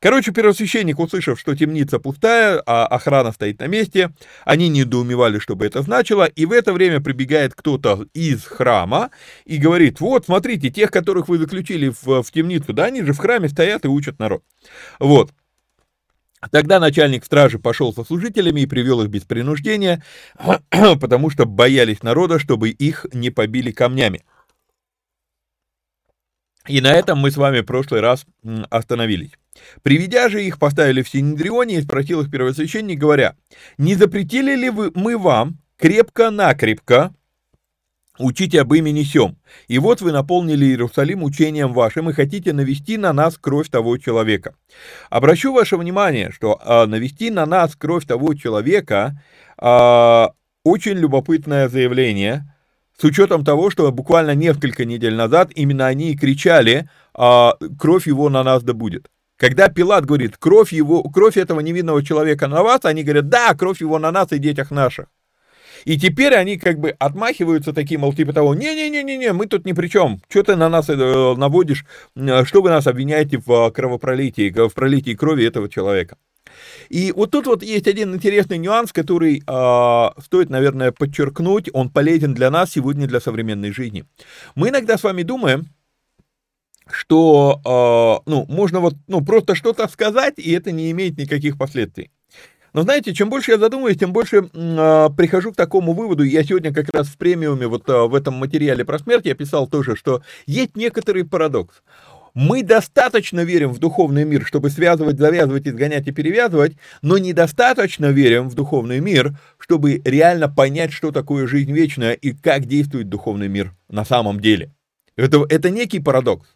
Короче, 0.00 0.32
первосвященник, 0.32 0.98
услышав, 0.98 1.38
что 1.38 1.54
темница 1.54 1.98
пустая, 1.98 2.62
а 2.66 2.86
охрана 2.86 3.32
стоит 3.32 3.60
на 3.60 3.66
месте, 3.66 4.10
они 4.44 4.68
недоумевали, 4.68 5.38
что 5.38 5.56
бы 5.56 5.66
это 5.66 5.82
значило, 5.82 6.24
и 6.24 6.46
в 6.46 6.52
это 6.52 6.72
время 6.72 7.00
прибегает 7.00 7.54
кто-то 7.54 8.06
из 8.14 8.44
храма 8.44 9.10
и 9.44 9.58
говорит, 9.58 10.00
вот, 10.00 10.26
смотрите, 10.26 10.70
тех, 10.70 10.90
которых 10.90 11.28
вы 11.28 11.38
заключили 11.38 11.88
в, 11.88 12.22
в 12.22 12.32
темницу, 12.32 12.72
да, 12.72 12.86
они 12.86 13.02
же 13.02 13.12
в 13.12 13.18
храме 13.18 13.48
стоят 13.48 13.84
и 13.84 13.88
учат 13.88 14.18
народ. 14.18 14.42
Вот. 14.98 15.30
Тогда 16.50 16.80
начальник 16.80 17.24
стражи 17.26 17.58
пошел 17.58 17.92
со 17.92 18.02
служителями 18.02 18.62
и 18.62 18.66
привел 18.66 19.02
их 19.02 19.10
без 19.10 19.24
принуждения, 19.24 20.02
потому 21.00 21.28
что 21.28 21.44
боялись 21.44 22.02
народа, 22.02 22.38
чтобы 22.38 22.70
их 22.70 23.06
не 23.12 23.28
побили 23.30 23.72
камнями. 23.72 24.24
И 26.66 26.80
на 26.80 26.92
этом 26.92 27.18
мы 27.18 27.30
с 27.30 27.36
вами 27.36 27.60
в 27.60 27.66
прошлый 27.66 28.00
раз 28.00 28.26
остановились. 28.68 29.32
Приведя 29.82 30.28
же 30.28 30.44
их, 30.44 30.58
поставили 30.58 31.02
в 31.02 31.08
Синедрионе 31.08 31.76
и 31.76 31.82
спросил 31.82 32.20
их 32.20 32.30
первосвященник, 32.30 32.98
говоря, 32.98 33.34
«Не 33.78 33.94
запретили 33.94 34.54
ли 34.54 34.70
вы, 34.70 34.90
мы 34.94 35.16
вам 35.16 35.58
крепко-накрепко 35.78 37.14
учить 38.18 38.54
об 38.54 38.74
имени 38.74 39.02
Сем? 39.02 39.38
И 39.68 39.78
вот 39.78 40.02
вы 40.02 40.12
наполнили 40.12 40.66
Иерусалим 40.66 41.22
учением 41.22 41.72
вашим 41.72 42.10
и 42.10 42.12
хотите 42.12 42.52
навести 42.52 42.98
на 42.98 43.12
нас 43.12 43.38
кровь 43.38 43.70
того 43.70 43.96
человека». 43.96 44.54
Обращу 45.08 45.52
ваше 45.52 45.78
внимание, 45.78 46.30
что 46.30 46.60
э, 46.62 46.86
навести 46.86 47.30
на 47.30 47.46
нас 47.46 47.74
кровь 47.74 48.06
того 48.06 48.34
человека 48.34 49.20
э, 49.58 50.26
очень 50.64 50.98
любопытное 50.98 51.68
заявление– 51.70 52.54
с 53.00 53.04
учетом 53.04 53.44
того, 53.44 53.70
что 53.70 53.90
буквально 53.90 54.34
несколько 54.34 54.84
недель 54.84 55.14
назад 55.14 55.50
именно 55.54 55.86
они 55.86 56.10
и 56.10 56.16
кричали 56.16 56.90
а, 57.14 57.56
«кровь 57.78 58.06
его 58.06 58.28
на 58.28 58.42
нас 58.42 58.62
да 58.62 58.74
будет». 58.74 59.08
Когда 59.38 59.68
Пилат 59.68 60.04
говорит 60.04 60.36
«кровь, 60.36 60.72
его, 60.72 61.02
кровь 61.04 61.38
этого 61.38 61.60
невинного 61.60 62.04
человека 62.04 62.46
на 62.46 62.62
вас», 62.62 62.80
они 62.84 63.02
говорят 63.02 63.30
«да, 63.30 63.54
кровь 63.54 63.80
его 63.80 63.98
на 63.98 64.12
нас 64.12 64.32
и 64.32 64.38
детях 64.38 64.70
наших». 64.70 65.06
И 65.84 65.98
теперь 65.98 66.34
они 66.34 66.56
как 66.56 66.78
бы 66.78 66.90
отмахиваются 66.98 67.72
таким, 67.72 68.00
мол, 68.00 68.12
типа 68.12 68.32
того, 68.32 68.54
не-не-не-не, 68.54 69.32
мы 69.32 69.46
тут 69.46 69.64
ни 69.64 69.72
при 69.72 69.88
чем, 69.88 70.20
что 70.28 70.42
ты 70.42 70.56
на 70.56 70.68
нас 70.68 70.88
э, 70.88 70.94
наводишь, 70.94 71.84
что 72.14 72.62
вы 72.62 72.70
нас 72.70 72.86
обвиняете 72.86 73.38
в 73.44 73.70
кровопролитии, 73.70 74.50
в 74.50 74.74
пролитии 74.74 75.14
крови 75.14 75.46
этого 75.46 75.68
человека. 75.68 76.16
И 76.88 77.12
вот 77.12 77.30
тут 77.30 77.46
вот 77.46 77.62
есть 77.62 77.86
один 77.86 78.14
интересный 78.14 78.58
нюанс, 78.58 78.92
который 78.92 79.42
э, 79.46 80.22
стоит, 80.22 80.50
наверное, 80.50 80.92
подчеркнуть, 80.92 81.70
он 81.72 81.90
полезен 81.90 82.34
для 82.34 82.50
нас 82.50 82.72
сегодня, 82.72 83.06
для 83.06 83.20
современной 83.20 83.72
жизни. 83.72 84.04
Мы 84.54 84.70
иногда 84.70 84.98
с 84.98 85.04
вами 85.04 85.22
думаем, 85.22 85.68
что, 86.90 87.60
э, 87.64 88.30
ну, 88.30 88.46
можно 88.48 88.80
вот, 88.80 88.94
ну, 89.06 89.24
просто 89.24 89.54
что-то 89.54 89.86
сказать, 89.88 90.34
и 90.38 90.50
это 90.52 90.72
не 90.72 90.90
имеет 90.90 91.18
никаких 91.18 91.56
последствий. 91.56 92.10
Но 92.72 92.82
знаете, 92.82 93.12
чем 93.12 93.30
больше 93.30 93.52
я 93.52 93.58
задумываюсь, 93.58 93.98
тем 93.98 94.12
больше 94.12 94.48
э, 94.52 95.08
прихожу 95.16 95.52
к 95.52 95.56
такому 95.56 95.92
выводу. 95.92 96.22
Я 96.22 96.44
сегодня 96.44 96.72
как 96.72 96.86
раз 96.94 97.08
в 97.08 97.16
премиуме, 97.16 97.66
вот 97.66 97.88
э, 97.88 98.06
в 98.06 98.14
этом 98.14 98.34
материале 98.34 98.84
про 98.84 98.98
смерть, 98.98 99.26
я 99.26 99.34
писал 99.34 99.66
тоже, 99.66 99.96
что 99.96 100.22
есть 100.46 100.76
некоторый 100.76 101.24
парадокс. 101.24 101.82
Мы 102.34 102.62
достаточно 102.62 103.40
верим 103.40 103.70
в 103.70 103.78
духовный 103.78 104.24
мир, 104.24 104.46
чтобы 104.46 104.70
связывать, 104.70 105.18
завязывать, 105.18 105.66
изгонять 105.66 106.06
и 106.06 106.12
перевязывать, 106.12 106.76
но 107.02 107.18
недостаточно 107.18 108.06
верим 108.06 108.48
в 108.48 108.54
духовный 108.54 109.00
мир, 109.00 109.32
чтобы 109.58 110.00
реально 110.04 110.48
понять, 110.48 110.92
что 110.92 111.10
такое 111.10 111.48
жизнь 111.48 111.72
вечная 111.72 112.12
и 112.12 112.32
как 112.32 112.66
действует 112.66 113.08
духовный 113.08 113.48
мир 113.48 113.74
на 113.88 114.04
самом 114.04 114.38
деле. 114.38 114.72
Это, 115.16 115.44
это 115.48 115.70
некий 115.70 115.98
парадокс. 115.98 116.46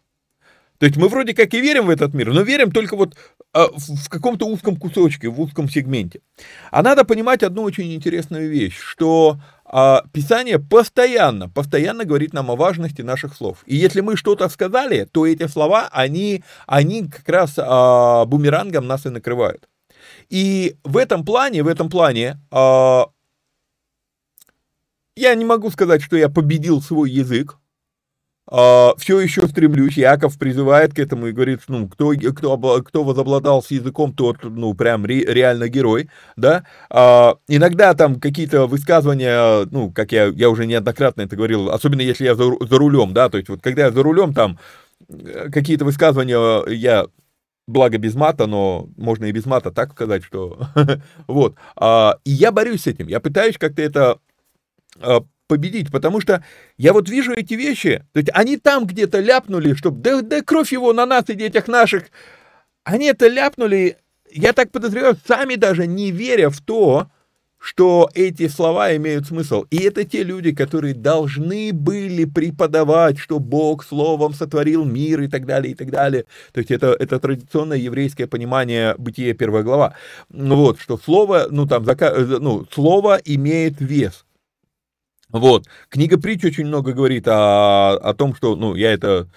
То 0.77 0.85
есть 0.85 0.97
мы 0.97 1.07
вроде 1.07 1.33
как 1.33 1.53
и 1.53 1.61
верим 1.61 1.85
в 1.85 1.89
этот 1.89 2.13
мир, 2.13 2.33
но 2.33 2.41
верим 2.41 2.71
только 2.71 2.97
вот 2.97 3.15
в 3.55 4.09
каком-то 4.09 4.45
узком 4.47 4.75
кусочке, 4.75 5.29
в 5.29 5.39
узком 5.39 5.69
сегменте. 5.69 6.19
А 6.71 6.83
надо 6.83 7.05
понимать 7.05 7.41
одну 7.41 7.63
очень 7.63 7.93
интересную 7.95 8.49
вещь, 8.49 8.77
что 8.77 9.39
а, 9.63 10.03
Писание 10.11 10.59
постоянно, 10.59 11.49
постоянно 11.49 12.03
говорит 12.03 12.33
нам 12.33 12.51
о 12.51 12.55
важности 12.55 13.01
наших 13.01 13.33
слов. 13.33 13.63
И 13.65 13.75
если 13.77 14.01
мы 14.01 14.17
что-то 14.17 14.49
сказали, 14.49 15.05
то 15.05 15.25
эти 15.25 15.47
слова, 15.47 15.87
они, 15.91 16.43
они 16.67 17.07
как 17.07 17.27
раз 17.29 17.53
а, 17.57 18.25
бумерангом 18.25 18.87
нас 18.87 19.05
и 19.05 19.09
накрывают. 19.09 19.69
И 20.29 20.75
в 20.83 20.97
этом 20.97 21.23
плане, 21.23 21.63
в 21.63 21.67
этом 21.67 21.89
плане, 21.89 22.39
а, 22.51 23.05
я 25.15 25.33
не 25.33 25.45
могу 25.45 25.71
сказать, 25.71 26.01
что 26.01 26.17
я 26.17 26.27
победил 26.27 26.81
свой 26.81 27.09
язык, 27.09 27.57
все 28.47 29.19
еще 29.19 29.47
стремлюсь. 29.47 29.97
Яков 29.97 30.37
призывает 30.37 30.93
к 30.93 30.99
этому 30.99 31.27
и 31.27 31.31
говорит, 31.31 31.61
ну, 31.67 31.87
кто, 31.87 32.13
кто, 32.13 32.81
кто 32.83 33.03
возобладал 33.03 33.63
с 33.63 33.71
языком, 33.71 34.13
тот, 34.13 34.43
ну, 34.43 34.73
прям 34.75 35.05
ре, 35.05 35.25
реально 35.25 35.67
герой, 35.67 36.09
да. 36.35 36.63
А, 36.89 37.37
иногда 37.47 37.93
там 37.95 38.19
какие-то 38.19 38.67
высказывания, 38.67 39.65
ну, 39.71 39.91
как 39.91 40.11
я, 40.11 40.25
я 40.25 40.49
уже 40.49 40.67
неоднократно 40.67 41.23
это 41.23 41.35
говорил, 41.35 41.69
особенно 41.69 42.01
если 42.01 42.25
я 42.25 42.35
за, 42.35 42.43
за 42.59 42.77
рулем, 42.77 43.13
да, 43.13 43.29
то 43.29 43.37
есть 43.37 43.49
вот 43.49 43.61
когда 43.61 43.85
я 43.85 43.91
за 43.91 44.03
рулем, 44.03 44.33
там 44.33 44.59
э, 45.09 45.49
какие-то 45.51 45.85
высказывания 45.85 46.63
я 46.69 47.07
благо 47.67 47.97
без 47.97 48.15
мата, 48.15 48.45
но 48.45 48.89
можно 48.95 49.25
и 49.25 49.31
без 49.31 49.45
мата 49.45 49.71
так 49.71 49.91
сказать, 49.93 50.23
что 50.23 50.59
вот. 51.27 51.55
А, 51.75 52.17
и 52.23 52.31
я 52.31 52.51
борюсь 52.51 52.83
с 52.83 52.87
этим, 52.87 53.07
я 53.07 53.19
пытаюсь 53.19 53.57
как-то 53.57 53.81
это 53.81 54.19
а, 54.99 55.23
победить, 55.47 55.91
потому 55.91 56.21
что 56.21 56.43
я 56.77 56.93
вот 56.93 57.09
вижу 57.09 57.33
эти 57.33 57.53
вещи, 57.53 58.03
то 58.13 58.19
есть 58.19 58.29
они 58.33 58.57
там 58.57 58.85
где-то 58.85 59.19
ляпнули, 59.19 59.73
чтобы 59.73 60.01
да, 60.01 60.21
да 60.21 60.41
кровь 60.41 60.71
его 60.71 60.93
на 60.93 61.05
нас 61.05 61.25
и 61.27 61.33
детях 61.33 61.67
наших, 61.67 62.05
они 62.83 63.07
это 63.07 63.27
ляпнули, 63.27 63.97
я 64.31 64.53
так 64.53 64.71
подозреваю, 64.71 65.17
сами 65.27 65.55
даже 65.55 65.87
не 65.87 66.11
веря 66.11 66.49
в 66.49 66.61
то, 66.61 67.07
что 67.65 68.11
эти 68.13 68.47
слова 68.47 68.95
имеют 68.95 69.25
смысл. 69.25 69.65
И 69.71 69.77
это 69.77 70.03
те 70.03 70.21
люди, 70.21 70.53
которые 70.53 70.93
должны 70.93 71.73
были 71.73 72.25
преподавать, 72.25 73.17
что 73.17 73.39
Бог 73.39 73.83
словом 73.83 74.35
сотворил 74.35 74.85
мир 74.85 75.21
и 75.21 75.27
так 75.27 75.47
далее, 75.47 75.71
и 75.71 75.75
так 75.75 75.89
далее. 75.89 76.25
То 76.51 76.59
есть 76.59 76.69
это, 76.69 76.95
это 76.99 77.19
традиционное 77.19 77.77
еврейское 77.77 78.27
понимание 78.27 78.93
бытия 78.99 79.33
первая 79.33 79.63
глава. 79.63 79.95
Вот, 80.29 80.79
что 80.79 80.99
слово, 80.99 81.47
ну 81.49 81.65
там, 81.65 81.83
ну, 82.39 82.67
слово 82.71 83.19
имеет 83.25 83.81
вес. 83.81 84.24
Вот. 85.29 85.67
Книга 85.89 86.19
притч 86.19 86.45
очень 86.45 86.65
много 86.65 86.93
говорит 86.93 87.27
о, 87.27 87.97
о 87.97 88.13
том, 88.13 88.35
что, 88.35 88.55
ну, 88.55 88.75
я 88.75 88.93
это 88.93 89.27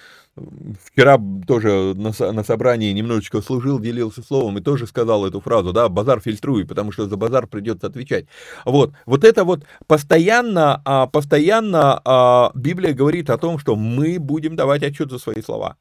вчера 0.85 1.18
тоже 1.47 1.95
на, 1.97 2.12
на 2.33 2.45
собрании 2.45 2.92
немножечко 2.92 3.40
служил, 3.40 3.78
делился 3.78 4.23
словом 4.23 4.59
и 4.59 4.62
тоже 4.62 4.87
сказал 4.87 5.26
эту 5.26 5.40
фразу, 5.40 5.73
да, 5.73 5.88
базар 5.88 6.21
фильтруй, 6.21 6.66
потому 6.66 6.92
что 6.92 7.09
за 7.09 7.16
базар 7.16 7.47
придется 7.47 7.87
отвечать. 7.87 8.26
Вот, 8.64 8.92
вот 9.07 9.25
это 9.25 9.45
вот 9.45 9.64
постоянно, 9.87 10.80
а, 10.85 11.07
постоянно 11.07 12.00
а, 12.04 12.50
Библия 12.54 12.92
говорит 12.92 13.30
о 13.30 13.38
том, 13.38 13.59
что 13.59 13.76
мы 13.76 14.18
будем 14.18 14.57
давать 14.57 14.83
отчет 14.83 15.11
за 15.11 15.18
свои 15.18 15.42
слова. 15.42 15.76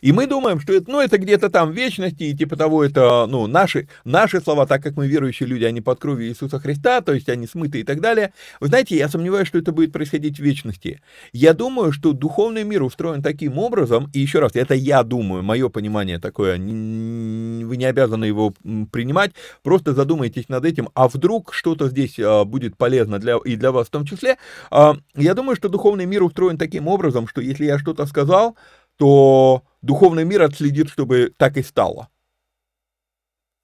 И 0.00 0.12
мы 0.12 0.26
думаем, 0.26 0.60
что 0.60 0.72
это, 0.72 0.90
ну, 0.90 1.00
это 1.00 1.18
где-то 1.18 1.50
там 1.50 1.72
вечности, 1.72 2.24
и 2.24 2.36
типа 2.36 2.56
того, 2.56 2.84
это, 2.84 3.26
ну, 3.26 3.46
наши, 3.46 3.88
наши 4.04 4.40
слова, 4.40 4.66
так 4.66 4.82
как 4.82 4.96
мы 4.96 5.06
верующие 5.06 5.48
люди, 5.48 5.64
они 5.64 5.80
под 5.80 6.00
кровью 6.00 6.28
Иисуса 6.28 6.58
Христа, 6.58 7.00
то 7.00 7.12
есть 7.12 7.28
они 7.28 7.46
смыты 7.46 7.80
и 7.80 7.84
так 7.84 8.00
далее. 8.00 8.32
Вы 8.60 8.68
знаете, 8.68 8.96
я 8.96 9.08
сомневаюсь, 9.08 9.48
что 9.48 9.58
это 9.58 9.72
будет 9.72 9.92
происходить 9.92 10.38
в 10.38 10.42
вечности. 10.42 11.00
Я 11.32 11.54
думаю, 11.54 11.92
что 11.92 12.12
духовный 12.12 12.64
мир 12.64 12.82
устроен 12.82 13.22
таким 13.22 13.58
образом, 13.58 14.10
и 14.12 14.20
еще 14.20 14.40
раз, 14.40 14.52
это 14.54 14.74
я 14.74 15.02
думаю, 15.02 15.42
мое 15.42 15.68
понимание 15.68 16.18
такое, 16.18 16.56
вы 16.56 17.76
не 17.76 17.84
обязаны 17.84 18.24
его 18.24 18.54
принимать, 18.90 19.32
просто 19.62 19.94
задумайтесь 19.94 20.48
над 20.48 20.64
этим, 20.64 20.88
а 20.94 21.08
вдруг 21.08 21.52
что-то 21.52 21.88
здесь 21.88 22.18
а, 22.18 22.44
будет 22.44 22.76
полезно 22.76 23.18
для, 23.18 23.36
и 23.44 23.56
для 23.56 23.72
вас 23.72 23.88
в 23.88 23.90
том 23.90 24.04
числе. 24.04 24.36
А, 24.70 24.96
я 25.14 25.34
думаю, 25.34 25.56
что 25.56 25.68
духовный 25.68 26.06
мир 26.06 26.22
устроен 26.22 26.58
таким 26.58 26.88
образом, 26.88 27.28
что 27.28 27.40
если 27.40 27.64
я 27.64 27.78
что-то 27.78 28.06
сказал, 28.06 28.56
то 28.96 29.64
духовный 29.82 30.24
мир 30.24 30.42
отследит, 30.42 30.88
чтобы 30.88 31.32
так 31.36 31.56
и 31.56 31.62
стало. 31.62 32.08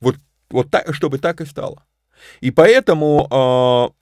Вот, 0.01 0.17
вот 0.51 0.71
так, 0.71 0.95
чтобы 0.95 1.19
так 1.19 1.41
и 1.41 1.45
стало. 1.45 1.85
И 2.41 2.51
поэтому, 2.51 3.29
э, 3.31 4.01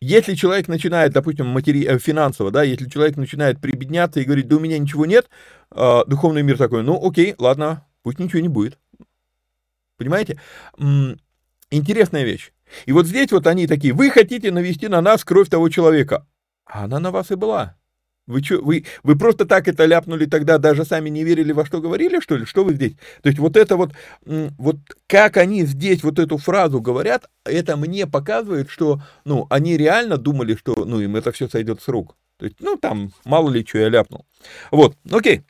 если 0.00 0.34
человек 0.34 0.68
начинает, 0.68 1.12
допустим, 1.12 1.46
матери... 1.46 1.86
Э, 1.86 1.98
финансово, 1.98 2.50
да, 2.50 2.62
если 2.62 2.88
человек 2.88 3.16
начинает 3.16 3.60
прибедняться 3.60 4.20
и 4.20 4.24
говорит, 4.24 4.48
да 4.48 4.56
у 4.56 4.60
меня 4.60 4.78
ничего 4.78 5.06
нет, 5.06 5.28
э, 5.70 6.00
духовный 6.06 6.42
мир 6.42 6.58
такой, 6.58 6.82
ну 6.82 7.00
окей, 7.06 7.34
ладно, 7.38 7.86
пусть 8.02 8.18
ничего 8.18 8.40
не 8.40 8.48
будет. 8.48 8.78
Понимаете? 9.96 10.38
Интересная 11.70 12.24
вещь. 12.24 12.52
И 12.84 12.92
вот 12.92 13.06
здесь 13.06 13.32
вот 13.32 13.46
они 13.46 13.66
такие, 13.66 13.94
вы 13.94 14.10
хотите 14.10 14.50
навести 14.50 14.88
на 14.88 15.00
нас 15.00 15.24
кровь 15.24 15.48
того 15.48 15.68
человека. 15.68 16.26
А 16.66 16.84
она 16.84 17.00
на 17.00 17.10
вас 17.10 17.30
и 17.30 17.34
была. 17.34 17.76
Вы, 18.26 18.42
что, 18.42 18.60
вы, 18.60 18.84
вы 19.04 19.16
просто 19.16 19.44
так 19.44 19.68
это 19.68 19.84
ляпнули 19.84 20.26
тогда, 20.26 20.58
даже 20.58 20.84
сами 20.84 21.08
не 21.10 21.22
верили, 21.22 21.52
во 21.52 21.64
что 21.64 21.80
говорили, 21.80 22.18
что 22.20 22.36
ли? 22.36 22.44
Что 22.44 22.64
вы 22.64 22.74
здесь? 22.74 22.94
То 23.22 23.28
есть 23.28 23.38
вот 23.38 23.56
это 23.56 23.76
вот, 23.76 23.92
вот 24.24 24.76
как 25.06 25.36
они 25.36 25.64
здесь 25.64 26.02
вот 26.02 26.18
эту 26.18 26.36
фразу 26.36 26.80
говорят, 26.80 27.30
это 27.44 27.76
мне 27.76 28.06
показывает, 28.06 28.68
что, 28.68 29.00
ну, 29.24 29.46
они 29.48 29.76
реально 29.76 30.18
думали, 30.18 30.56
что, 30.56 30.84
ну, 30.84 31.00
им 31.00 31.14
это 31.14 31.30
все 31.30 31.48
сойдет 31.48 31.80
с 31.82 31.88
рук. 31.88 32.16
То 32.38 32.46
есть, 32.46 32.56
ну, 32.60 32.76
там, 32.76 33.12
мало 33.24 33.48
ли, 33.48 33.64
что 33.64 33.78
я 33.78 33.88
ляпнул. 33.88 34.26
Вот, 34.72 34.96
окей. 35.10 35.42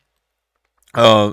А, 0.93 1.33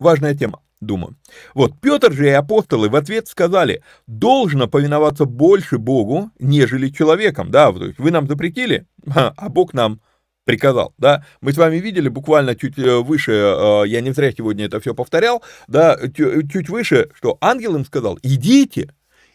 важная 0.00 0.34
тема 0.34 0.60
думаю. 0.80 1.16
Вот, 1.54 1.80
Петр 1.80 2.12
же 2.12 2.26
и 2.26 2.30
апостолы 2.30 2.88
в 2.88 2.96
ответ 2.96 3.28
сказали, 3.28 3.82
должно 4.06 4.68
повиноваться 4.68 5.24
больше 5.24 5.78
Богу, 5.78 6.30
нежели 6.38 6.88
человеком, 6.88 7.50
да, 7.50 7.72
то 7.72 7.84
есть 7.84 7.98
вы 7.98 8.10
нам 8.10 8.28
запретили, 8.28 8.86
а 9.14 9.48
Бог 9.48 9.72
нам 9.74 10.00
приказал, 10.48 10.94
да, 10.96 11.26
мы 11.42 11.52
с 11.52 11.58
вами 11.58 11.76
видели 11.76 12.08
буквально 12.08 12.56
чуть 12.56 12.78
э, 12.78 12.96
выше, 13.00 13.32
э, 13.32 13.82
я 13.86 14.00
не 14.00 14.12
зря 14.12 14.32
сегодня 14.32 14.64
это 14.64 14.80
все 14.80 14.94
повторял, 14.94 15.42
да, 15.66 15.98
чуть 16.16 16.70
выше, 16.70 17.10
что 17.12 17.36
ангел 17.42 17.76
им 17.76 17.84
сказал, 17.84 18.18
идите, 18.22 18.94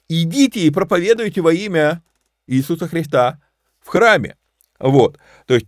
идите 0.10 0.62
и 0.62 0.71
проповедуйте 0.71 1.41
во 1.41 1.54
имя 1.54 2.02
Иисуса 2.47 2.88
Христа 2.88 3.39
в 3.80 3.89
храме, 3.89 4.38
вот, 4.80 5.19
то 5.45 5.54
есть 5.54 5.67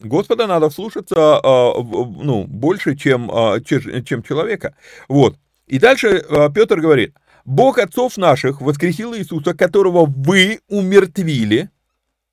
Господа 0.00 0.46
надо 0.46 0.70
слушаться, 0.70 1.14
э, 1.14 1.42
ну, 1.44 2.46
больше, 2.48 2.96
чем, 2.96 3.30
чем 3.66 4.22
человека, 4.22 4.76
вот, 5.08 5.36
и 5.66 5.78
дальше 5.78 6.24
Петр 6.54 6.80
говорит, 6.80 7.14
Бог 7.44 7.78
отцов 7.78 8.16
наших 8.16 8.62
воскресил 8.62 9.14
Иисуса, 9.14 9.52
которого 9.52 10.06
вы 10.06 10.60
умертвили, 10.68 11.68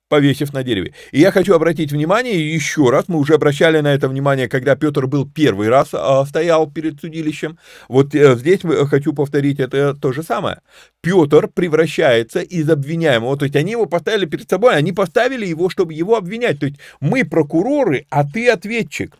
повесив 0.08 0.52
на 0.52 0.62
дереве. 0.62 0.92
И 1.12 1.20
я 1.20 1.30
хочу 1.30 1.54
обратить 1.54 1.92
внимание 1.92 2.54
еще 2.54 2.90
раз, 2.90 3.08
мы 3.08 3.18
уже 3.18 3.34
обращали 3.34 3.80
на 3.80 3.94
это 3.94 4.08
внимание, 4.08 4.48
когда 4.48 4.76
Петр 4.76 5.06
был 5.06 5.28
первый 5.28 5.68
раз 5.68 5.88
а, 5.92 6.24
стоял 6.26 6.70
перед 6.70 7.00
судилищем. 7.00 7.58
Вот 7.88 8.14
а, 8.14 8.36
здесь 8.36 8.60
хочу 8.88 9.12
повторить 9.12 9.60
это 9.60 9.94
то 9.94 10.12
же 10.12 10.22
самое. 10.22 10.60
Петр 11.00 11.48
превращается 11.48 12.40
из 12.40 12.68
обвиняемого, 12.68 13.36
то 13.36 13.44
есть 13.44 13.56
они 13.56 13.72
его 13.72 13.86
поставили 13.86 14.26
перед 14.26 14.48
собой, 14.48 14.76
они 14.76 14.92
поставили 14.92 15.46
его, 15.46 15.68
чтобы 15.68 15.94
его 15.94 16.16
обвинять. 16.16 16.60
То 16.60 16.66
есть 16.66 16.78
мы 17.00 17.24
прокуроры, 17.24 18.06
а 18.10 18.24
ты 18.24 18.48
ответчик. 18.48 19.16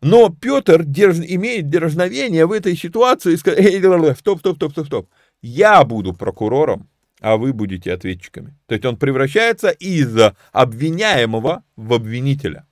Но 0.00 0.30
Петр 0.30 0.82
дерз, 0.84 1.20
имеет 1.20 1.70
дерзновение 1.70 2.46
в 2.46 2.52
этой 2.52 2.76
ситуации 2.76 3.36
сказать, 3.36 3.64
стоп, 4.18 4.40
стоп, 4.40 4.56
стоп, 4.56 4.72
стоп, 4.72 4.86
стоп. 4.86 5.08
Я 5.42 5.84
буду 5.84 6.12
прокурором, 6.12 6.88
а 7.22 7.36
вы 7.36 7.52
будете 7.52 7.92
ответчиками. 7.92 8.54
То 8.66 8.74
есть 8.74 8.84
он 8.84 8.96
превращается 8.96 9.70
из 9.70 10.14
обвиняемого 10.52 11.62
в 11.76 11.94
обвинителя. 11.94 12.66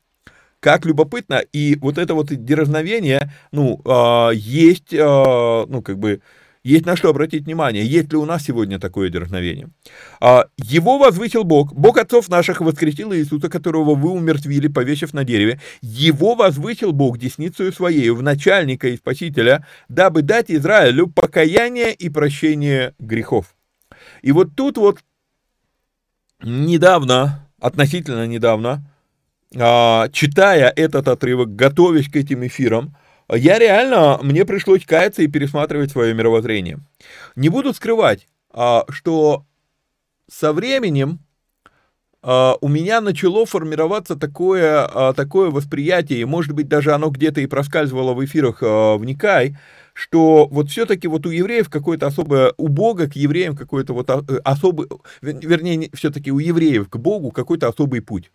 Как 0.58 0.84
любопытно, 0.84 1.42
и 1.52 1.76
вот 1.80 1.96
это 1.96 2.14
вот 2.14 2.26
дерзновение, 2.26 3.32
ну, 3.50 3.80
э, 3.82 4.34
есть, 4.34 4.92
э, 4.92 4.98
ну, 4.98 5.80
как 5.80 5.98
бы, 5.98 6.20
есть 6.62 6.84
на 6.84 6.96
что 6.96 7.08
обратить 7.08 7.46
внимание, 7.46 7.86
есть 7.86 8.12
ли 8.12 8.18
у 8.18 8.26
нас 8.26 8.44
сегодня 8.44 8.78
такое 8.78 9.08
дерзновение. 9.08 9.70
А, 10.20 10.48
его 10.58 10.98
возвысил 10.98 11.44
Бог, 11.44 11.72
Бог 11.72 11.96
отцов 11.96 12.28
наших 12.28 12.60
воскресил 12.60 13.14
Иисуса, 13.14 13.48
которого 13.48 13.94
вы 13.94 14.10
умертвили, 14.10 14.68
повесив 14.68 15.14
на 15.14 15.24
дереве. 15.24 15.60
Его 15.80 16.34
возвысил 16.34 16.92
Бог 16.92 17.16
десницею 17.16 17.72
своей 17.72 18.10
в 18.10 18.22
начальника 18.22 18.88
и 18.88 18.98
спасителя, 18.98 19.66
дабы 19.88 20.20
дать 20.20 20.50
Израилю 20.50 21.06
покаяние 21.06 21.94
и 21.94 22.10
прощение 22.10 22.94
грехов. 22.98 23.54
И 24.22 24.32
вот 24.32 24.54
тут 24.56 24.76
вот 24.76 24.98
недавно, 26.42 27.48
относительно 27.60 28.26
недавно, 28.26 28.82
а, 29.56 30.08
читая 30.10 30.72
этот 30.74 31.08
отрывок, 31.08 31.54
готовясь 31.54 32.08
к 32.08 32.16
этим 32.16 32.46
эфирам, 32.46 32.96
я 33.32 33.58
реально, 33.58 34.18
мне 34.22 34.44
пришлось 34.44 34.84
каяться 34.84 35.22
и 35.22 35.28
пересматривать 35.28 35.92
свое 35.92 36.14
мировоззрение. 36.14 36.80
Не 37.36 37.48
буду 37.48 37.72
скрывать, 37.72 38.26
а, 38.52 38.84
что 38.88 39.44
со 40.28 40.52
временем 40.52 41.20
а, 42.22 42.56
у 42.60 42.68
меня 42.68 43.00
начало 43.00 43.46
формироваться 43.46 44.16
такое, 44.16 45.12
такое 45.14 45.50
восприятие, 45.50 46.20
и, 46.20 46.24
может 46.24 46.52
быть, 46.52 46.68
даже 46.68 46.92
оно 46.92 47.08
где-то 47.10 47.40
и 47.40 47.46
проскальзывало 47.46 48.14
в 48.14 48.24
эфирах 48.24 48.60
«Вникай», 48.60 49.56
что 50.00 50.46
вот 50.46 50.70
все-таки 50.70 51.06
вот 51.08 51.26
у 51.26 51.30
евреев 51.30 51.68
какое-то 51.68 52.06
особое, 52.06 52.54
у 52.56 52.68
Бога 52.68 53.06
к 53.06 53.16
евреям 53.16 53.54
какой-то 53.54 53.92
вот 53.92 54.08
э, 54.08 54.36
особый, 54.44 54.88
вернее, 55.20 55.90
все-таки 55.92 56.32
у 56.32 56.38
евреев 56.38 56.88
к 56.88 56.96
Богу 56.96 57.30
какой-то 57.30 57.68
особый 57.68 58.00
путь. 58.00 58.32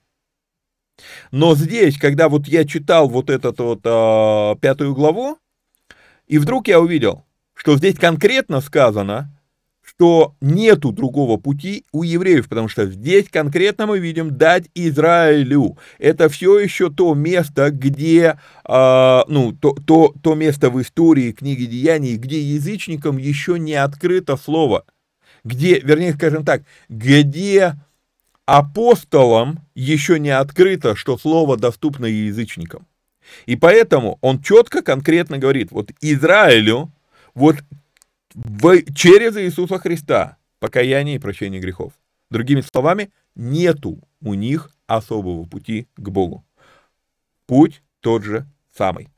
Но 1.31 1.55
здесь, 1.55 1.97
когда 1.97 2.29
вот 2.29 2.47
я 2.47 2.65
читал 2.65 3.09
вот 3.09 3.31
эту 3.31 3.51
вот 3.57 3.79
а, 3.83 4.55
пятую 4.57 4.93
главу, 4.93 5.39
и 6.27 6.37
вдруг 6.37 6.67
я 6.67 6.79
увидел, 6.79 7.25
что 7.55 7.77
здесь 7.77 7.97
конкретно 7.97 8.61
сказано, 8.61 9.34
что 9.85 10.35
нету 10.41 10.91
другого 10.91 11.37
пути 11.37 11.85
у 11.91 12.03
евреев, 12.03 12.49
потому 12.49 12.67
что 12.67 12.87
здесь 12.87 13.29
конкретно 13.29 13.85
мы 13.85 13.99
видим 13.99 14.35
дать 14.35 14.65
Израилю. 14.73 15.77
Это 15.99 16.27
все 16.27 16.59
еще 16.59 16.89
то 16.89 17.13
место, 17.13 17.69
где, 17.69 18.39
э, 18.67 19.21
ну, 19.27 19.53
то, 19.53 19.75
то, 19.85 20.13
то 20.21 20.35
место 20.35 20.69
в 20.69 20.81
истории 20.81 21.31
книги 21.31 21.65
Деяний, 21.65 22.17
где 22.17 22.41
язычникам 22.41 23.17
еще 23.17 23.59
не 23.59 23.75
открыто 23.75 24.37
слово, 24.37 24.85
где, 25.43 25.79
вернее, 25.79 26.13
скажем 26.13 26.43
так, 26.43 26.63
где 26.89 27.75
апостолам 28.45 29.59
еще 29.75 30.19
не 30.19 30.29
открыто, 30.29 30.95
что 30.95 31.17
слово 31.17 31.57
доступно 31.57 32.05
язычникам. 32.05 32.87
И 33.45 33.55
поэтому 33.55 34.17
он 34.21 34.41
четко, 34.41 34.81
конкретно 34.81 35.37
говорит, 35.37 35.71
вот 35.71 35.91
Израилю, 36.01 36.91
вот 37.33 37.57
в, 38.35 38.93
через 38.93 39.37
Иисуса 39.37 39.79
Христа 39.79 40.37
покаяние 40.59 41.15
и 41.15 41.19
прощение 41.19 41.61
грехов. 41.61 41.93
Другими 42.29 42.61
словами, 42.61 43.11
нету 43.35 43.99
у 44.21 44.33
них 44.33 44.71
особого 44.87 45.45
пути 45.45 45.87
к 45.95 46.09
Богу. 46.09 46.45
Путь 47.47 47.81
тот 48.01 48.23
же 48.23 48.45
самый. 48.75 49.09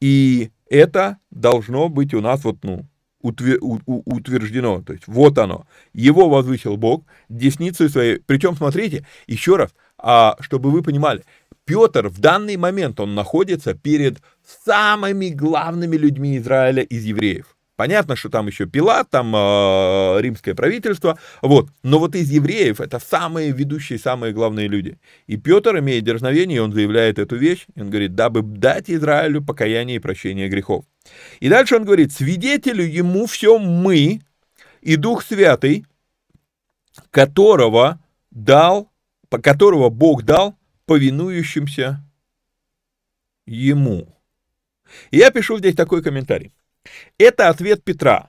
И 0.00 0.50
это 0.68 1.18
должно 1.30 1.88
быть 1.88 2.14
у 2.14 2.20
нас 2.20 2.44
вот, 2.44 2.58
ну, 2.62 2.86
утверждено. 3.20 4.82
То 4.82 4.92
есть 4.92 5.06
вот 5.06 5.38
оно. 5.38 5.66
Его 5.92 6.28
возвысил 6.28 6.76
Бог 6.76 7.04
десницей 7.28 7.88
своей. 7.88 8.20
Причем, 8.20 8.56
смотрите, 8.56 9.06
еще 9.26 9.56
раз, 9.56 9.74
а, 9.98 10.36
чтобы 10.40 10.70
вы 10.70 10.82
понимали, 10.82 11.24
Петр 11.64 12.08
в 12.08 12.18
данный 12.18 12.56
момент, 12.56 13.00
он 13.00 13.14
находится 13.14 13.74
перед 13.74 14.22
самыми 14.64 15.30
главными 15.30 15.96
людьми 15.96 16.36
Израиля 16.36 16.82
из 16.82 17.04
евреев. 17.04 17.53
Понятно, 17.76 18.14
что 18.14 18.28
там 18.28 18.46
еще 18.46 18.66
Пилат, 18.66 19.10
там 19.10 19.34
э, 19.34 20.20
римское 20.20 20.54
правительство, 20.54 21.18
вот. 21.42 21.70
Но 21.82 21.98
вот 21.98 22.14
из 22.14 22.30
евреев 22.30 22.80
это 22.80 23.00
самые 23.00 23.50
ведущие, 23.50 23.98
самые 23.98 24.32
главные 24.32 24.68
люди. 24.68 24.96
И 25.26 25.36
Петр 25.36 25.78
имеет 25.80 26.04
дерзновение, 26.04 26.62
он 26.62 26.72
заявляет 26.72 27.18
эту 27.18 27.36
вещь, 27.36 27.66
он 27.76 27.90
говорит, 27.90 28.14
дабы 28.14 28.42
дать 28.42 28.90
Израилю 28.90 29.42
покаяние 29.42 29.96
и 29.96 30.00
прощение 30.00 30.48
грехов. 30.48 30.84
И 31.40 31.48
дальше 31.48 31.74
он 31.74 31.84
говорит, 31.84 32.12
свидетелю 32.12 32.84
ему 32.84 33.26
все 33.26 33.58
мы 33.58 34.20
и 34.80 34.94
Дух 34.94 35.24
Святый, 35.24 35.84
которого 37.10 37.98
дал, 38.30 38.88
которого 39.42 39.90
Бог 39.90 40.22
дал 40.22 40.54
повинующимся 40.86 42.04
ему. 43.46 44.06
И 45.10 45.16
я 45.16 45.32
пишу 45.32 45.58
здесь 45.58 45.74
такой 45.74 46.02
комментарий. 46.02 46.52
Это 47.18 47.48
ответ 47.48 47.84
Петра. 47.84 48.28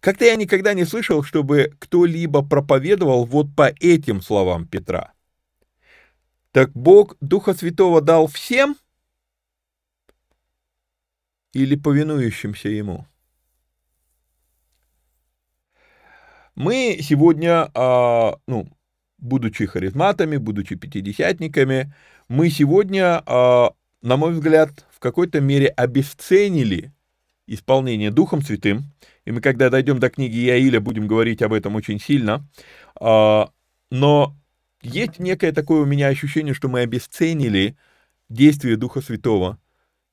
Как-то 0.00 0.24
я 0.24 0.36
никогда 0.36 0.74
не 0.74 0.84
слышал, 0.84 1.22
чтобы 1.22 1.72
кто-либо 1.78 2.46
проповедовал 2.46 3.24
вот 3.24 3.54
по 3.54 3.72
этим 3.80 4.20
словам 4.20 4.66
Петра. 4.66 5.12
Так 6.52 6.72
Бог 6.72 7.16
Духа 7.20 7.54
Святого 7.54 8.00
дал 8.00 8.26
всем 8.26 8.76
или 11.52 11.76
повинующимся 11.76 12.68
Ему? 12.68 13.06
Мы 16.54 16.98
сегодня, 17.00 17.70
а, 17.74 18.38
ну, 18.46 18.68
будучи 19.18 19.66
харизматами, 19.66 20.36
будучи 20.36 20.74
пятидесятниками, 20.74 21.94
мы 22.28 22.50
сегодня, 22.50 23.22
а, 23.24 23.72
на 24.02 24.16
мой 24.16 24.32
взгляд, 24.32 24.84
в 25.00 25.02
какой-то 25.02 25.40
мере 25.40 25.68
обесценили 25.68 26.92
исполнение 27.46 28.10
Духом 28.10 28.42
Святым, 28.42 28.92
и 29.24 29.32
мы, 29.32 29.40
когда 29.40 29.70
дойдем 29.70 29.98
до 29.98 30.10
книги 30.10 30.44
Иаиля, 30.44 30.78
будем 30.78 31.06
говорить 31.06 31.40
об 31.40 31.54
этом 31.54 31.74
очень 31.74 31.98
сильно, 31.98 32.46
а, 33.00 33.50
но 33.90 34.36
есть 34.82 35.18
некое 35.18 35.52
такое 35.52 35.80
у 35.80 35.86
меня 35.86 36.08
ощущение, 36.08 36.52
что 36.52 36.68
мы 36.68 36.80
обесценили 36.80 37.78
действие 38.28 38.76
Духа 38.76 39.00
Святого 39.00 39.58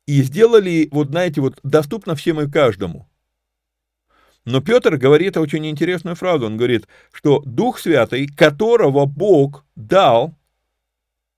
и 0.06 0.24
сделали, 0.24 0.88
вот 0.90 1.10
знаете, 1.10 1.42
вот 1.42 1.60
доступно 1.64 2.16
всем 2.16 2.40
и 2.40 2.50
каждому. 2.50 3.10
Но 4.46 4.62
Петр 4.62 4.96
говорит 4.96 5.36
очень 5.36 5.68
интересную 5.68 6.16
фразу. 6.16 6.46
Он 6.46 6.56
говорит, 6.56 6.88
что 7.12 7.42
Дух 7.42 7.80
Святый, 7.80 8.28
которого 8.28 9.06
Бог 9.06 9.66
дал 9.76 10.34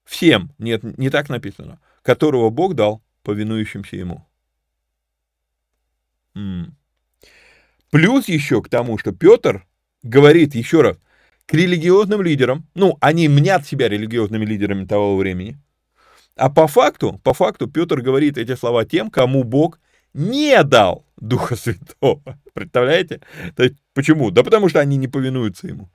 всем, 0.05 0.51
нет, 0.59 0.83
не 0.99 1.09
так 1.09 1.29
написано, 1.29 1.79
которого 2.03 2.51
Бог 2.51 2.75
дал 2.75 3.01
повинующимся 3.23 3.95
ему. 3.95 4.25
М-м. 6.35 6.75
Плюс 7.91 8.27
еще 8.27 8.61
к 8.61 8.69
тому, 8.69 8.97
что 8.97 9.11
Петр 9.11 9.65
говорит 10.03 10.55
еще 10.55 10.81
раз 10.81 10.97
к 11.45 11.53
религиозным 11.53 12.21
лидерам, 12.21 12.67
ну, 12.75 12.97
они 13.01 13.27
мнят 13.27 13.65
себя 13.65 13.89
религиозными 13.89 14.45
лидерами 14.45 14.85
того 14.85 15.17
времени, 15.17 15.57
а 16.35 16.49
по 16.49 16.67
факту, 16.67 17.19
по 17.23 17.33
факту 17.33 17.67
Петр 17.67 18.01
говорит 18.01 18.37
эти 18.37 18.55
слова 18.55 18.85
тем, 18.85 19.09
кому 19.09 19.43
Бог 19.43 19.79
не 20.13 20.63
дал 20.63 21.05
Духа 21.17 21.55
Святого. 21.55 22.39
Представляете? 22.53 23.21
То 23.55 23.63
есть, 23.63 23.75
почему? 23.93 24.31
Да 24.31 24.43
потому 24.43 24.69
что 24.69 24.79
они 24.79 24.97
не 24.97 25.07
повинуются 25.07 25.67
ему. 25.67 25.89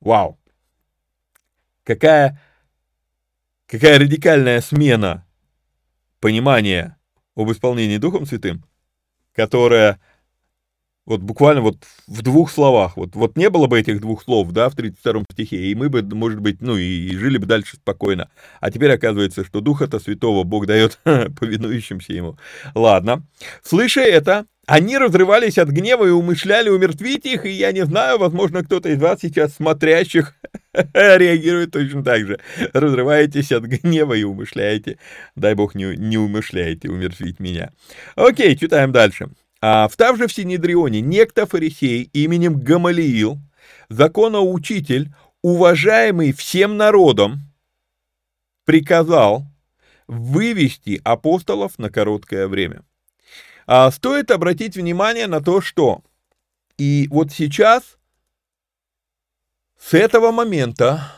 Вау. 0.00 0.38
Какая, 1.84 2.40
какая 3.66 3.98
радикальная 3.98 4.60
смена 4.60 5.25
понимание 6.26 6.96
об 7.36 7.52
исполнении 7.52 7.98
Духом 7.98 8.26
Святым, 8.26 8.64
которое 9.32 10.00
вот 11.04 11.20
буквально 11.20 11.60
вот 11.60 11.76
в 12.08 12.22
двух 12.22 12.50
словах, 12.50 12.96
вот, 12.96 13.14
вот 13.14 13.36
не 13.36 13.48
было 13.48 13.68
бы 13.68 13.78
этих 13.78 14.00
двух 14.00 14.24
слов, 14.24 14.50
да, 14.50 14.68
в 14.68 14.74
32 14.74 15.22
стихе, 15.30 15.56
и 15.56 15.76
мы 15.76 15.88
бы, 15.88 16.02
может 16.02 16.40
быть, 16.40 16.60
ну, 16.60 16.76
и, 16.76 16.82
и 16.82 17.16
жили 17.16 17.38
бы 17.38 17.46
дальше 17.46 17.76
спокойно. 17.76 18.28
А 18.58 18.72
теперь 18.72 18.90
оказывается, 18.90 19.44
что 19.44 19.60
Духа-то 19.60 20.00
Святого 20.00 20.42
Бог 20.42 20.66
дает 20.66 20.98
повинующимся 21.04 22.12
Ему. 22.12 22.36
Ладно. 22.74 23.22
Слыша 23.62 24.00
это, 24.00 24.46
они 24.66 24.98
разрывались 24.98 25.58
от 25.58 25.68
гнева 25.68 26.06
и 26.06 26.10
умышляли 26.10 26.68
умертвить 26.68 27.24
их, 27.24 27.46
и 27.46 27.50
я 27.50 27.70
не 27.70 27.84
знаю, 27.84 28.18
возможно, 28.18 28.64
кто-то 28.64 28.88
из 28.88 29.00
вас 29.00 29.20
сейчас 29.22 29.54
смотрящих 29.54 30.34
реагирует 30.72 31.70
точно 31.70 32.02
так 32.02 32.26
же. 32.26 32.40
Разрываетесь 32.72 33.52
от 33.52 33.62
гнева 33.62 34.14
и 34.14 34.24
умышляете. 34.24 34.98
Дай 35.36 35.54
бог, 35.54 35.76
не, 35.76 35.96
не 35.96 36.18
умышляете 36.18 36.90
умертвить 36.90 37.38
меня. 37.38 37.70
Окей, 38.16 38.56
читаем 38.56 38.90
дальше. 38.90 39.28
А, 39.60 39.86
встав 39.88 40.18
же 40.18 40.26
в 40.26 40.32
Синедрионе 40.32 41.00
некто 41.00 41.46
фарисей 41.46 42.10
именем 42.12 42.58
Гамалиил, 42.58 43.38
законоучитель, 43.88 45.12
уважаемый 45.42 46.32
всем 46.32 46.76
народом, 46.76 47.52
приказал 48.64 49.44
вывести 50.08 51.00
апостолов 51.04 51.78
на 51.78 51.88
короткое 51.88 52.48
время. 52.48 52.82
А 53.66 53.90
стоит 53.90 54.30
обратить 54.30 54.76
внимание 54.76 55.26
на 55.26 55.40
то, 55.40 55.60
что 55.60 56.02
и 56.78 57.08
вот 57.10 57.32
сейчас, 57.32 57.98
с 59.78 59.94
этого 59.94 60.30
момента, 60.30 61.12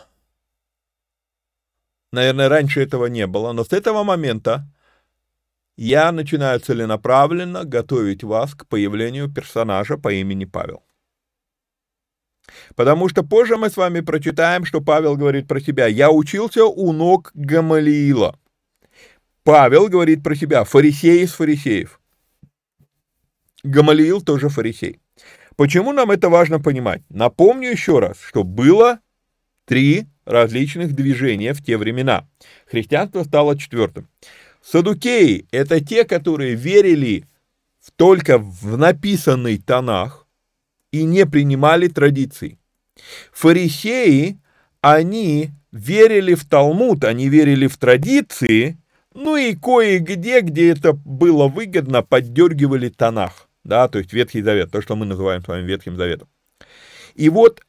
наверное, 2.12 2.48
раньше 2.48 2.80
этого 2.80 3.06
не 3.06 3.26
было, 3.26 3.52
но 3.52 3.64
с 3.64 3.72
этого 3.72 4.02
момента 4.02 4.66
я 5.76 6.10
начинаю 6.10 6.58
целенаправленно 6.60 7.64
готовить 7.64 8.24
вас 8.24 8.54
к 8.54 8.66
появлению 8.66 9.32
персонажа 9.32 9.98
по 9.98 10.12
имени 10.12 10.44
Павел. 10.44 10.82
Потому 12.76 13.08
что 13.08 13.22
позже 13.22 13.56
мы 13.56 13.68
с 13.68 13.76
вами 13.76 14.00
прочитаем, 14.00 14.64
что 14.64 14.80
Павел 14.80 15.16
говорит 15.16 15.46
про 15.46 15.60
себя. 15.60 15.86
«Я 15.86 16.10
учился 16.10 16.64
у 16.64 16.92
ног 16.92 17.30
Гамалиила». 17.34 18.38
Павел 19.42 19.88
говорит 19.88 20.22
про 20.22 20.34
себя, 20.34 20.64
фарисей 20.64 21.22
из 21.22 21.32
фарисеев. 21.32 21.97
Гамалиил 23.64 24.20
тоже 24.20 24.48
фарисей. 24.48 25.00
Почему 25.56 25.92
нам 25.92 26.12
это 26.12 26.28
важно 26.28 26.60
понимать? 26.60 27.02
Напомню 27.08 27.70
еще 27.70 27.98
раз, 27.98 28.18
что 28.20 28.44
было 28.44 29.00
три 29.64 30.06
различных 30.24 30.94
движения 30.94 31.52
в 31.52 31.64
те 31.64 31.76
времена. 31.76 32.28
Христианство 32.66 33.24
стало 33.24 33.58
четвертым. 33.58 34.08
Садукеи– 34.62 35.46
это 35.50 35.84
те, 35.84 36.04
которые 36.04 36.54
верили 36.54 37.24
только 37.96 38.38
в 38.38 38.76
написанный 38.76 39.58
тонах 39.58 40.26
и 40.92 41.02
не 41.04 41.26
принимали 41.26 41.88
традиций. 41.88 42.58
Фарисеи, 43.32 44.38
они 44.80 45.50
верили 45.72 46.34
в 46.34 46.44
Талмуд, 46.44 47.04
они 47.04 47.28
верили 47.28 47.66
в 47.66 47.76
традиции, 47.78 48.78
ну 49.14 49.36
и 49.36 49.56
кое-где, 49.56 50.40
где 50.40 50.70
это 50.70 50.92
было 50.92 51.48
выгодно, 51.48 52.02
поддергивали 52.02 52.90
тонах 52.90 53.47
да, 53.68 53.86
то 53.86 53.98
есть 53.98 54.12
Ветхий 54.14 54.42
Завет, 54.42 54.70
то, 54.70 54.80
что 54.80 54.96
мы 54.96 55.04
называем 55.04 55.44
с 55.44 55.46
вами 55.46 55.66
Ветхим 55.66 55.96
Заветом. 55.96 56.26
И 57.14 57.28
вот 57.28 57.60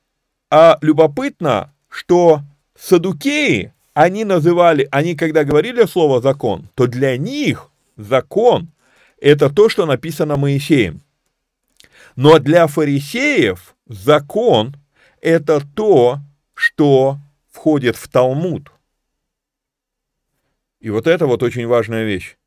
а, 0.50 0.78
любопытно, 0.82 1.74
что 1.90 2.42
садукеи, 2.80 3.74
они 3.94 4.24
называли, 4.24 4.88
они 4.92 5.16
когда 5.16 5.44
говорили 5.44 5.86
слово 5.86 6.22
закон, 6.22 6.70
то 6.76 6.88
для 6.88 7.18
них 7.18 7.70
закон 7.98 8.70
это 9.20 9.50
то, 9.50 9.68
что 9.68 9.86
написано 9.86 10.38
Моисеем. 10.38 11.02
Но 12.16 12.40
для 12.40 12.68
фарисеев 12.68 13.76
закон– 13.88 14.76
это 15.22 15.62
то, 15.76 16.20
что 16.54 17.18
входит 17.52 17.98
в 17.98 18.08
Талмуд. 18.08 18.72
И 20.80 20.90
вот 20.90 21.08
это 21.08 21.28
вот 21.28 21.44
очень 21.44 21.68
важная 21.68 22.06
вещь. 22.06 22.38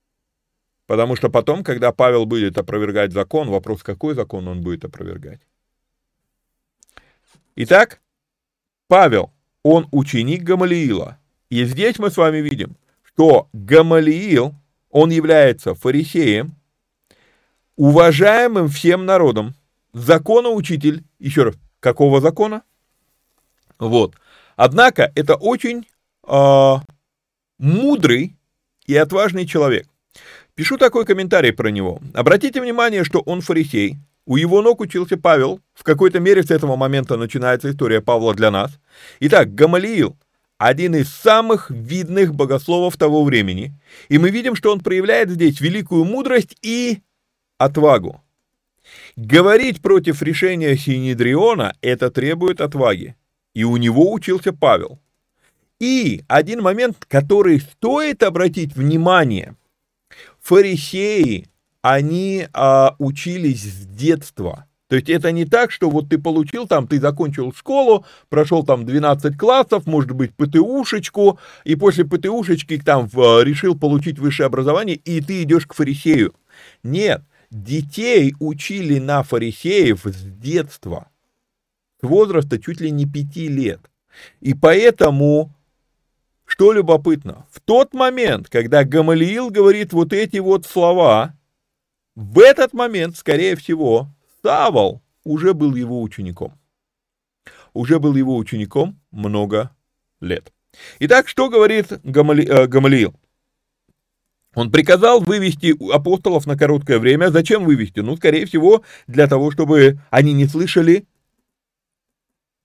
Потому 0.93 1.17
что 1.17 1.31
потом, 1.31 1.65
когда 1.65 1.91
Павел 1.91 2.27
будет 2.27 2.59
опровергать 2.59 3.15
закон, 3.15 3.49
вопрос, 3.49 3.83
какой 3.83 4.15
закон 4.15 4.47
он 4.47 4.61
будет 4.61 4.85
опровергать. 4.85 5.41
Итак, 7.57 8.03
Павел, 8.89 9.33
он 9.63 9.89
ученик 9.91 10.43
Гамалиила. 10.43 11.19
И 11.49 11.65
здесь 11.65 11.99
мы 11.99 12.11
с 12.11 12.19
вами 12.19 12.47
видим, 12.47 12.77
что 13.05 13.49
Гамалиил, 13.55 14.55
он 14.91 15.09
является 15.09 15.75
фарисеем, 15.75 16.57
уважаемым 17.77 18.69
всем 18.69 19.07
народом, 19.07 19.55
законоучитель, 19.95 21.05
еще 21.19 21.45
раз, 21.45 21.55
какого 21.81 22.21
закона? 22.21 22.65
Вот. 23.79 24.15
Однако 24.57 25.11
это 25.15 25.37
очень 25.37 25.89
э, 26.29 26.75
мудрый 27.59 28.37
и 28.85 28.95
отважный 28.95 29.47
человек. 29.47 29.87
Пишу 30.63 30.79
такой 30.79 31.05
комментарий 31.05 31.53
про 31.53 31.73
него. 31.73 32.01
Обратите 32.15 32.61
внимание, 32.61 33.03
что 33.03 33.19
он 33.19 33.41
фарисей. 33.41 33.97
У 34.27 34.37
его 34.37 34.63
ног 34.63 34.81
учился 34.81 35.17
Павел. 35.17 35.59
В 35.75 35.83
какой-то 35.83 36.21
мере 36.21 36.45
с 36.45 36.53
этого 36.53 36.77
момента 36.77 37.17
начинается 37.17 37.73
история 37.73 38.01
Павла 38.01 38.33
для 38.33 38.53
нас. 38.53 38.71
Итак, 39.19 39.57
Гамалиил– 39.57 40.17
один 40.59 40.95
из 40.95 41.09
самых 41.09 41.69
видных 41.69 42.37
богословов 42.37 42.97
того 42.97 43.25
времени. 43.25 43.73
И 44.09 44.19
мы 44.19 44.31
видим, 44.31 44.55
что 44.55 44.71
он 44.71 44.79
проявляет 44.79 45.31
здесь 45.31 45.61
великую 45.61 46.05
мудрость 46.05 46.57
и 46.63 47.01
отвагу. 47.59 48.23
Говорить 49.17 49.83
против 49.83 50.23
решения 50.23 50.77
Синедриона– 50.77 51.75
это 51.81 52.09
требует 52.13 52.61
отваги. 52.61 53.17
И 53.53 53.65
у 53.65 53.77
него 53.79 54.13
учился 54.13 54.53
Павел. 54.53 55.01
И 55.81 56.23
один 56.29 56.63
момент, 56.63 57.05
который 57.09 57.59
стоит 57.59 58.23
обратить 58.23 58.77
внимание. 58.77 59.57
Фарисеи, 60.43 61.49
они 61.83 62.47
а, 62.53 62.95
учились 62.99 63.63
с 63.63 63.87
детства. 63.87 64.67
То 64.89 64.97
есть 64.97 65.09
это 65.09 65.33
не 65.33 65.47
так, 65.47 65.71
что 65.71 65.89
вот 65.89 66.11
ты 66.11 66.19
получил 66.19 66.67
там, 66.67 66.87
ты 66.87 67.01
закончил 67.01 67.51
школу, 67.55 68.05
прошел 68.29 68.63
там 68.63 68.85
12 68.85 69.39
классов, 69.39 69.87
может 69.87 70.13
быть, 70.13 70.35
ПТУшечку, 70.35 71.39
и 71.65 71.77
после 71.77 72.05
ПТУшечки 72.05 72.77
там 72.79 73.09
в, 73.09 73.43
решил 73.43 73.75
получить 73.79 74.19
высшее 74.19 74.49
образование, 74.49 74.97
и 74.97 75.23
ты 75.23 75.45
идешь 75.45 75.67
к 75.67 75.73
фарисею. 75.73 76.35
Нет, 76.83 77.23
детей 77.51 78.35
учили 78.39 78.99
на 78.99 79.23
фарисеев 79.23 80.03
с 80.05 80.23
детства, 80.25 81.09
с 82.03 82.07
возраста 82.07 82.59
чуть 82.59 82.83
ли 82.83 82.91
не 82.91 83.07
пяти 83.07 83.49
лет. 83.49 83.81
И 84.43 84.53
поэтому, 84.53 85.55
что 86.53 86.71
любопытно, 86.73 87.47
в 87.51 87.61
тот 87.61 87.95
момент, 87.95 88.51
когда 88.51 88.85
Гамалиил 88.85 89.49
говорит 89.49 89.95
вот 89.95 90.13
эти 90.13 90.37
вот 90.37 90.67
слова, 90.67 91.35
в 92.15 92.39
этот 92.41 92.75
момент, 92.75 93.17
скорее 93.17 93.57
всего, 93.57 94.09
Савол 94.43 95.01
уже 95.25 95.55
был 95.55 95.75
его 95.75 96.03
учеником. 96.03 96.61
Уже 97.73 97.99
был 97.99 98.15
его 98.17 98.37
учеником 98.37 99.01
много 99.11 99.75
лет. 100.21 100.53
Итак, 100.99 101.27
что 101.27 101.49
говорит 101.49 101.87
Гамали, 102.05 102.47
э, 102.47 102.67
Гамалиил? 102.67 103.15
Он 104.55 104.71
приказал 104.71 105.23
вывести 105.23 105.75
апостолов 105.91 106.45
на 106.45 106.59
короткое 106.59 106.99
время. 106.99 107.31
Зачем 107.31 107.65
вывести? 107.65 108.01
Ну, 108.01 108.15
скорее 108.19 108.45
всего, 108.45 108.83
для 109.07 109.27
того, 109.27 109.53
чтобы 109.53 110.01
они 110.11 110.35
не 110.35 110.47
слышали 110.47 111.07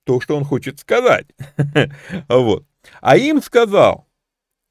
то, 0.03 0.19
что 0.19 0.35
он 0.35 0.43
хочет 0.43 0.77
сказать. 0.77 1.27
вот. 2.27 2.65
А 3.01 3.17
им 3.17 3.41
сказал, 3.41 4.07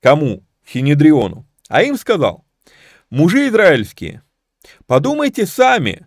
кому? 0.00 0.44
Синедриону. 0.66 1.46
А 1.68 1.82
им 1.82 1.96
сказал, 1.96 2.44
мужи 3.10 3.48
израильские, 3.48 4.22
подумайте 4.86 5.46
сами 5.46 6.06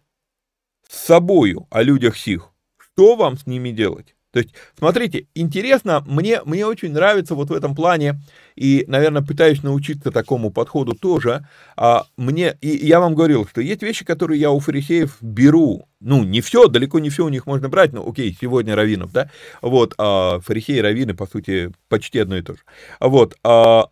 с 0.88 0.98
собою 0.98 1.67
о 1.69 1.82
людях 1.82 2.17
сих, 2.17 2.52
что 2.78 3.15
вам 3.15 3.38
с 3.38 3.45
ними 3.45 3.72
делать. 3.72 4.15
То 4.31 4.39
есть, 4.39 4.53
смотрите, 4.77 5.27
интересно, 5.33 6.03
мне, 6.05 6.41
мне 6.45 6.65
очень 6.65 6.91
нравится 6.91 7.33
вот 7.33 7.49
в 7.49 7.53
этом 7.53 7.73
плане, 7.73 8.21
и, 8.55 8.85
наверное, 8.87 9.23
пытаюсь 9.23 9.63
научиться 9.63 10.11
такому 10.11 10.51
подходу 10.51 10.93
тоже. 10.93 11.47
А, 11.75 12.05
мне, 12.15 12.55
и 12.61 12.85
я 12.85 12.99
вам 12.99 13.15
говорил, 13.15 13.47
что 13.47 13.61
есть 13.61 13.81
вещи, 13.81 14.05
которые 14.05 14.39
я 14.39 14.51
у 14.51 14.59
фарисеев 14.59 15.17
беру. 15.21 15.87
Ну, 15.99 16.23
не 16.23 16.41
все, 16.41 16.67
далеко 16.67 16.99
не 16.99 17.09
все 17.09 17.25
у 17.25 17.29
них 17.29 17.47
можно 17.47 17.69
брать, 17.69 17.91
но 17.91 18.07
окей, 18.07 18.37
сегодня 18.39 18.75
раввинов, 18.75 19.11
да? 19.11 19.31
Вот, 19.63 19.95
а 19.97 20.39
фарисеи 20.41 20.77
и 20.77 20.81
раввины, 20.81 21.15
по 21.15 21.25
сути, 21.25 21.71
почти 21.87 22.19
одно 22.19 22.37
и 22.37 22.43
то 22.43 22.53
же. 22.53 22.59
Вот, 22.99 23.35
а, 23.43 23.89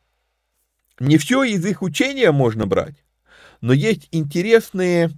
не 1.00 1.18
все 1.18 1.44
из 1.44 1.66
их 1.66 1.82
учения 1.82 2.32
можно 2.32 2.68
брать, 2.68 2.96
но 3.62 3.74
есть 3.74 4.08
интересные 4.12 5.10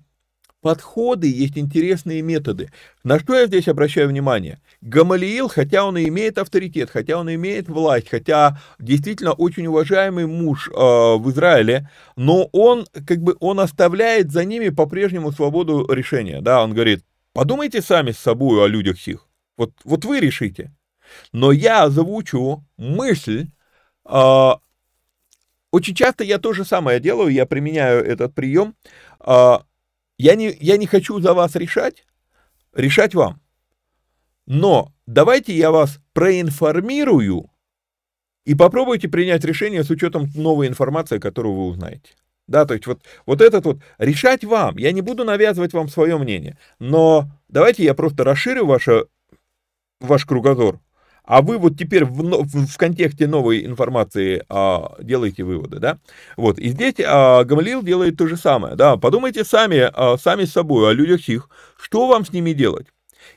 подходы, 0.62 1.28
есть 1.28 1.58
интересные 1.58 2.22
методы. 2.22 2.72
На 3.04 3.20
что 3.20 3.36
я 3.36 3.48
здесь 3.48 3.68
обращаю 3.68 4.10
внимание? 4.10 4.60
Гамалиил, 4.82 5.48
хотя 5.48 5.86
он 5.86 5.98
и 5.98 6.08
имеет 6.08 6.38
авторитет, 6.38 6.90
хотя 6.90 7.18
он 7.18 7.34
имеет 7.34 7.70
власть, 7.70 8.10
хотя 8.10 8.60
действительно 8.78 9.34
очень 9.34 9.68
уважаемый 9.68 10.26
муж 10.26 10.70
э, 10.70 10.72
в 10.74 11.30
Израиле, 11.32 11.90
но 12.16 12.50
он 12.52 12.86
как 13.08 13.20
бы 13.20 13.36
он 13.40 13.60
оставляет 13.60 14.32
за 14.32 14.46
ними 14.46 14.70
по-прежнему 14.70 15.32
свободу 15.32 15.88
решения. 15.92 16.42
Да, 16.42 16.64
он 16.64 16.74
говорит, 16.74 17.04
подумайте 17.34 17.82
сами 17.82 18.12
с 18.12 18.18
собой 18.18 18.64
о 18.64 18.68
людях 18.68 19.00
сих. 19.00 19.28
Вот, 19.58 19.72
вот 19.84 20.06
вы 20.06 20.20
решите. 20.20 20.72
Но 21.34 21.52
я 21.52 21.84
озвучу 21.84 22.66
мысль, 22.78 23.48
э, 24.06 24.52
очень 25.72 25.94
часто 25.94 26.24
я 26.24 26.40
то 26.40 26.54
же 26.54 26.66
самое 26.66 27.00
делаю, 27.00 27.32
я 27.32 27.46
применяю 27.46 28.04
этот 28.04 28.34
прием. 28.34 28.76
Э, 29.20 29.60
я 30.20 30.36
не, 30.36 30.56
я 30.60 30.78
не 30.78 30.86
хочу 30.86 31.20
за 31.20 31.34
вас 31.34 31.56
решать, 31.56 32.06
решать 32.74 33.16
вам. 33.16 33.42
Но 34.46 34.94
давайте 35.08 35.56
я 35.56 35.72
вас 35.72 36.00
проинформирую 36.14 37.50
и 38.46 38.54
попробуйте 38.54 39.08
принять 39.08 39.46
решение 39.46 39.84
с 39.84 39.90
учетом 39.90 40.30
новой 40.36 40.68
информации, 40.68 41.20
которую 41.20 41.56
вы 41.56 41.66
узнаете. 41.68 42.12
Да, 42.48 42.66
то 42.66 42.74
есть 42.74 42.86
вот, 42.88 43.02
вот 43.26 43.42
этот 43.42 43.64
вот, 43.66 43.80
решать 43.98 44.44
вам, 44.44 44.78
я 44.78 44.92
не 44.92 45.02
буду 45.02 45.24
навязывать 45.24 45.74
вам 45.74 45.88
свое 45.88 46.18
мнение, 46.18 46.58
но 46.80 47.30
давайте 47.48 47.84
я 47.84 47.94
просто 47.94 48.24
расширю 48.24 48.66
ваше, 48.66 49.06
ваш 50.00 50.26
кругозор, 50.26 50.80
а 51.30 51.44
вы 51.44 51.60
вот 51.60 51.78
теперь 51.78 52.06
в, 52.06 52.24
в, 52.24 52.66
в 52.66 52.78
контексте 52.78 53.28
новой 53.28 53.64
информации 53.64 54.44
а, 54.50 54.96
делаете 55.00 55.44
выводы, 55.44 55.78
да? 55.78 56.00
Вот, 56.38 56.58
и 56.58 56.70
здесь 56.70 56.96
а, 57.06 57.44
Гамалил 57.44 57.84
делает 57.84 58.18
то 58.18 58.26
же 58.26 58.36
самое, 58.36 58.76
да, 58.76 58.98
подумайте 58.98 59.46
сами, 59.46 59.92
а, 59.94 60.18
сами 60.18 60.46
с 60.46 60.54
собой 60.54 60.90
о 60.90 60.92
людях 60.92 61.30
их, 61.30 61.50
что 61.80 62.08
вам 62.08 62.26
с 62.26 62.34
ними 62.34 62.54
делать? 62.54 62.88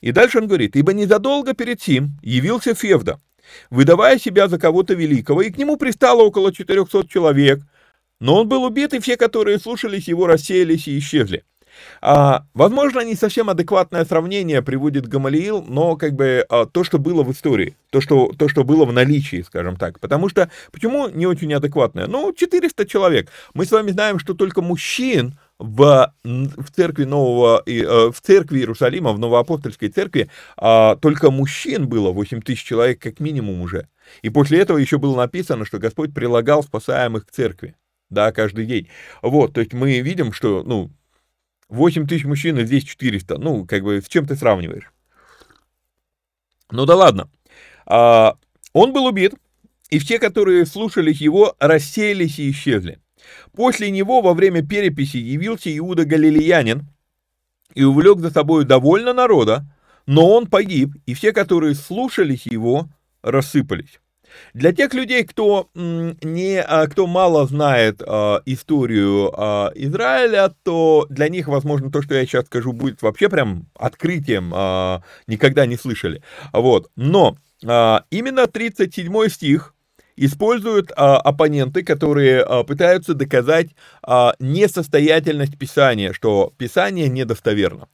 И 0.00 0.10
дальше 0.10 0.38
он 0.38 0.46
говорит, 0.46 0.74
ибо 0.74 0.94
незадолго 0.94 1.52
перед 1.52 1.82
сим 1.82 2.18
явился 2.22 2.74
Февда, 2.74 3.20
выдавая 3.68 4.18
себя 4.18 4.48
за 4.48 4.58
кого-то 4.58 4.94
великого, 4.94 5.42
и 5.42 5.50
к 5.50 5.58
нему 5.58 5.76
пристало 5.76 6.22
около 6.22 6.50
400 6.50 7.06
человек, 7.08 7.60
но 8.20 8.40
он 8.40 8.48
был 8.48 8.62
убит, 8.62 8.94
и 8.94 9.00
все, 9.00 9.18
которые 9.18 9.58
слушались 9.58 10.08
его, 10.08 10.26
рассеялись 10.26 10.88
и 10.88 10.98
исчезли. 10.98 11.44
А, 12.00 12.44
возможно, 12.54 13.00
не 13.00 13.14
совсем 13.14 13.50
адекватное 13.50 14.04
сравнение 14.04 14.62
приводит 14.62 15.06
Гамалиил, 15.06 15.62
но 15.62 15.96
как 15.96 16.14
бы 16.14 16.44
а, 16.48 16.66
то, 16.66 16.84
что 16.84 16.98
было 16.98 17.22
в 17.22 17.32
истории, 17.32 17.76
то 17.90 18.00
что, 18.00 18.32
то, 18.36 18.48
что 18.48 18.64
было 18.64 18.84
в 18.84 18.92
наличии, 18.92 19.42
скажем 19.42 19.76
так. 19.76 20.00
Потому 20.00 20.28
что, 20.28 20.50
почему 20.70 21.08
не 21.08 21.26
очень 21.26 21.52
адекватное? 21.54 22.06
Ну, 22.06 22.32
400 22.32 22.86
человек. 22.86 23.28
Мы 23.54 23.66
с 23.66 23.70
вами 23.70 23.90
знаем, 23.90 24.18
что 24.18 24.34
только 24.34 24.62
мужчин 24.62 25.34
в, 25.58 26.12
в 26.24 26.70
церкви 26.74 27.04
Нового, 27.04 27.62
э, 27.66 28.10
в 28.10 28.20
церкви 28.20 28.58
Иерусалима, 28.58 29.12
в 29.12 29.18
Новоапостольской 29.18 29.88
церкви, 29.88 30.28
а, 30.56 30.96
только 30.96 31.30
мужчин 31.30 31.88
было 31.88 32.10
8 32.10 32.40
тысяч 32.40 32.64
человек 32.64 33.00
как 33.00 33.20
минимум 33.20 33.60
уже. 33.60 33.88
И 34.22 34.30
после 34.30 34.58
этого 34.60 34.78
еще 34.78 34.98
было 34.98 35.16
написано, 35.16 35.64
что 35.64 35.78
Господь 35.78 36.12
прилагал 36.12 36.62
спасаемых 36.62 37.26
к 37.26 37.30
церкви, 37.30 37.76
да, 38.10 38.32
каждый 38.32 38.66
день. 38.66 38.88
Вот, 39.22 39.54
то 39.54 39.60
есть 39.60 39.72
мы 39.72 40.00
видим, 40.00 40.32
что, 40.32 40.62
ну, 40.64 40.90
8 41.72 42.06
тысяч 42.06 42.24
мужчин, 42.24 42.58
и 42.58 42.66
здесь 42.66 42.84
400. 42.84 43.38
Ну, 43.38 43.66
как 43.66 43.82
бы, 43.82 44.00
с 44.00 44.08
чем 44.08 44.26
ты 44.26 44.36
сравниваешь? 44.36 44.92
Ну 46.70 46.84
да 46.84 46.96
ладно. 46.96 47.30
А, 47.86 48.36
он 48.72 48.92
был 48.92 49.06
убит, 49.06 49.34
и 49.90 49.98
все, 49.98 50.18
которые 50.18 50.66
слушались 50.66 51.20
его, 51.20 51.56
рассеялись 51.58 52.38
и 52.38 52.50
исчезли. 52.50 52.98
После 53.52 53.90
него 53.90 54.20
во 54.20 54.34
время 54.34 54.66
переписи 54.66 55.16
явился 55.16 55.74
Иуда 55.76 56.04
Галилеянин 56.04 56.88
и 57.74 57.84
увлек 57.84 58.18
за 58.18 58.30
собой 58.30 58.64
довольно 58.64 59.14
народа, 59.14 59.64
но 60.06 60.30
он 60.30 60.46
погиб, 60.46 60.90
и 61.06 61.14
все, 61.14 61.32
которые 61.32 61.74
слушались 61.74 62.46
его, 62.46 62.88
рассыпались. 63.22 64.00
Для 64.54 64.72
тех 64.72 64.92
людей, 64.94 65.24
кто, 65.24 65.68
не, 65.74 66.60
а, 66.60 66.86
кто 66.86 67.06
мало 67.06 67.46
знает 67.46 68.00
э, 68.00 68.40
историю 68.46 69.32
э, 69.36 69.70
Израиля, 69.76 70.54
то 70.62 71.06
для 71.08 71.28
них, 71.28 71.48
возможно, 71.48 71.90
то, 71.90 72.02
что 72.02 72.14
я 72.14 72.26
сейчас 72.26 72.46
скажу, 72.46 72.72
будет 72.72 73.02
вообще 73.02 73.28
прям 73.28 73.66
открытием, 73.74 74.50
никогда 75.26 75.66
не 75.66 75.76
слышали. 75.76 76.22
Вот. 76.52 76.90
Но 76.96 77.36
э, 77.64 77.98
именно 78.10 78.46
37 78.46 79.28
стих 79.28 79.74
используют 80.16 80.92
оппоненты, 80.94 81.82
которые 81.82 82.44
пытаются 82.64 83.14
доказать 83.14 83.68
несостоятельность 84.38 85.58
Писания, 85.58 86.12
что 86.12 86.52
Писание 86.58 87.08
недостоверно. 87.08 87.88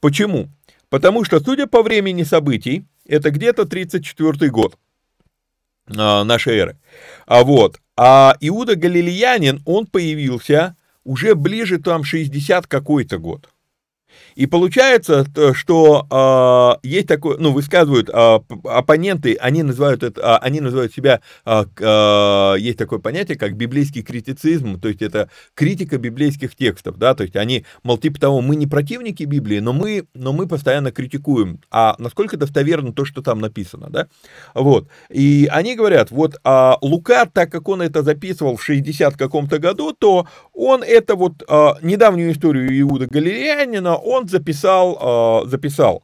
Почему? 0.00 0.50
Потому 0.90 1.24
что, 1.24 1.40
судя 1.40 1.66
по 1.66 1.82
времени 1.82 2.22
событий, 2.22 2.86
это 3.06 3.30
где-то 3.30 3.64
34 3.64 4.50
год 4.50 4.74
а, 4.74 4.76
нашей 5.86 6.58
эры. 6.58 6.78
А 7.26 7.44
вот, 7.44 7.80
а 7.96 8.36
Иуда 8.40 8.76
Галилеянин, 8.76 9.62
он 9.66 9.86
появился 9.86 10.76
уже 11.04 11.34
ближе 11.34 11.78
там 11.78 12.04
60 12.04 12.66
какой-то 12.66 13.18
год. 13.18 13.48
И 14.34 14.46
получается, 14.46 15.26
что 15.54 16.78
э, 16.82 16.86
есть 16.86 17.06
такое, 17.08 17.38
ну, 17.38 17.52
высказывают 17.52 18.08
э, 18.08 18.38
оппоненты, 18.64 19.36
они 19.40 19.62
называют 19.62 20.02
это, 20.02 20.20
э, 20.20 20.36
они 20.42 20.60
называют 20.60 20.92
себя, 20.92 21.20
э, 21.44 21.64
э, 21.78 22.54
есть 22.58 22.78
такое 22.78 22.98
понятие, 22.98 23.38
как 23.38 23.56
библейский 23.56 24.02
критицизм, 24.02 24.80
то 24.80 24.88
есть 24.88 25.02
это 25.02 25.30
критика 25.54 25.98
библейских 25.98 26.56
текстов, 26.56 26.98
да, 26.98 27.14
то 27.14 27.22
есть 27.22 27.36
они, 27.36 27.64
мол, 27.82 27.98
типа 27.98 28.20
того, 28.20 28.40
мы 28.40 28.56
не 28.56 28.66
противники 28.66 29.24
Библии, 29.24 29.60
но 29.60 29.72
мы, 29.72 30.06
но 30.14 30.32
мы 30.32 30.46
постоянно 30.46 30.90
критикуем, 30.90 31.60
а 31.70 31.94
насколько 31.98 32.36
достоверно 32.36 32.92
то, 32.92 33.04
что 33.04 33.22
там 33.22 33.40
написано, 33.40 33.88
да, 33.90 34.08
вот, 34.54 34.88
и 35.10 35.48
они 35.50 35.76
говорят, 35.76 36.10
вот 36.10 36.36
э, 36.44 36.72
Лука, 36.82 37.26
так 37.26 37.50
как 37.50 37.68
он 37.68 37.82
это 37.82 38.02
записывал 38.02 38.56
в 38.56 38.62
60 38.62 39.16
каком-то 39.16 39.58
году, 39.58 39.92
то 39.92 40.26
он 40.52 40.82
это 40.82 41.14
вот 41.16 41.42
э, 41.48 41.68
недавнюю 41.82 42.32
историю 42.32 42.80
Иуда 42.80 43.06
Галилеянина, 43.06 43.96
он 44.04 44.28
записал, 44.28 44.98
а, 45.00 45.46
записал. 45.46 46.02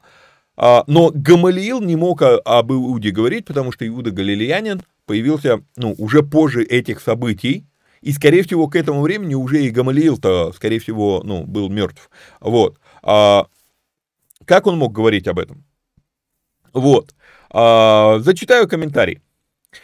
А, 0.56 0.84
но 0.86 1.10
Гамалиил 1.14 1.80
не 1.80 1.96
мог 1.96 2.22
об 2.22 2.72
Иуде 2.72 3.10
говорить, 3.10 3.46
потому 3.46 3.72
что 3.72 3.86
Иуда 3.86 4.10
Галилеянин 4.10 4.82
появился 5.06 5.62
ну, 5.76 5.94
уже 5.98 6.22
позже 6.22 6.64
этих 6.64 7.00
событий, 7.00 7.66
и, 8.00 8.12
скорее 8.12 8.42
всего, 8.42 8.66
к 8.68 8.76
этому 8.76 9.02
времени 9.02 9.34
уже 9.34 9.62
и 9.62 9.70
Гамалиил-то, 9.70 10.52
скорее 10.52 10.80
всего, 10.80 11.22
ну, 11.24 11.44
был 11.44 11.68
мертв. 11.68 12.10
Вот. 12.40 12.78
А, 13.02 13.46
как 14.44 14.66
он 14.66 14.78
мог 14.78 14.92
говорить 14.92 15.28
об 15.28 15.38
этом? 15.38 15.64
Вот. 16.72 17.14
Зачитаю 17.52 18.68
комментарий. 18.68 19.20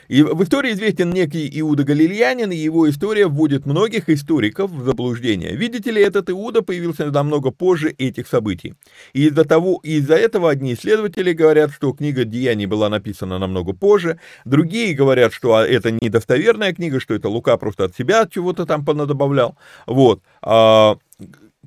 И 0.09 0.22
в 0.22 0.42
истории 0.42 0.72
известен 0.72 1.11
некий 1.11 1.49
Иуда 1.61 1.85
Галилеянин, 1.85 2.51
и 2.51 2.57
его 2.57 2.88
история 2.88 3.27
вводит 3.27 3.66
многих 3.66 4.09
историков 4.09 4.70
в 4.70 4.85
заблуждение. 4.85 5.55
Видите 5.57 5.90
ли, 5.90 6.03
этот 6.03 6.31
Иуда 6.31 6.62
появился 6.62 7.11
намного 7.11 7.51
позже 7.51 7.90
этих 7.90 8.27
событий. 8.27 8.75
И 9.12 9.27
из-за 9.27 9.44
того, 9.44 9.81
из-за 9.83 10.14
этого 10.14 10.51
одни 10.51 10.75
исследователи 10.75 11.33
говорят, 11.33 11.70
что 11.72 11.92
книга 11.92 12.25
Деяний 12.25 12.66
была 12.66 12.88
написана 12.88 13.38
намного 13.38 13.72
позже, 13.72 14.18
другие 14.44 14.94
говорят, 14.94 15.33
что 15.33 15.61
это 15.61 15.90
недостоверная 15.90 16.72
книга, 16.72 17.01
что 17.01 17.14
это 17.14 17.29
Лука 17.29 17.57
просто 17.57 17.85
от 17.85 17.96
себя 17.96 18.27
чего-то 18.29 18.66
там 18.66 18.85
понадобавлял. 18.85 19.57
Вот. 19.87 20.22
А, 20.42 20.96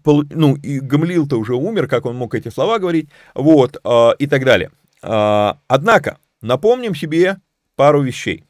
ну, 0.06 0.56
и 0.56 0.80
Гамлил-то 0.80 1.38
уже 1.38 1.56
умер, 1.56 1.88
как 1.88 2.06
он 2.06 2.16
мог 2.16 2.36
эти 2.36 2.50
слова 2.50 2.80
говорить, 2.80 3.10
вот, 3.34 3.78
а, 3.84 4.12
и 4.12 4.28
так 4.28 4.44
далее. 4.44 4.72
А, 5.02 5.58
однако, 5.68 6.18
напомним 6.42 6.96
себе 6.96 7.38
пару 7.80 8.02
вещей. 8.02 8.44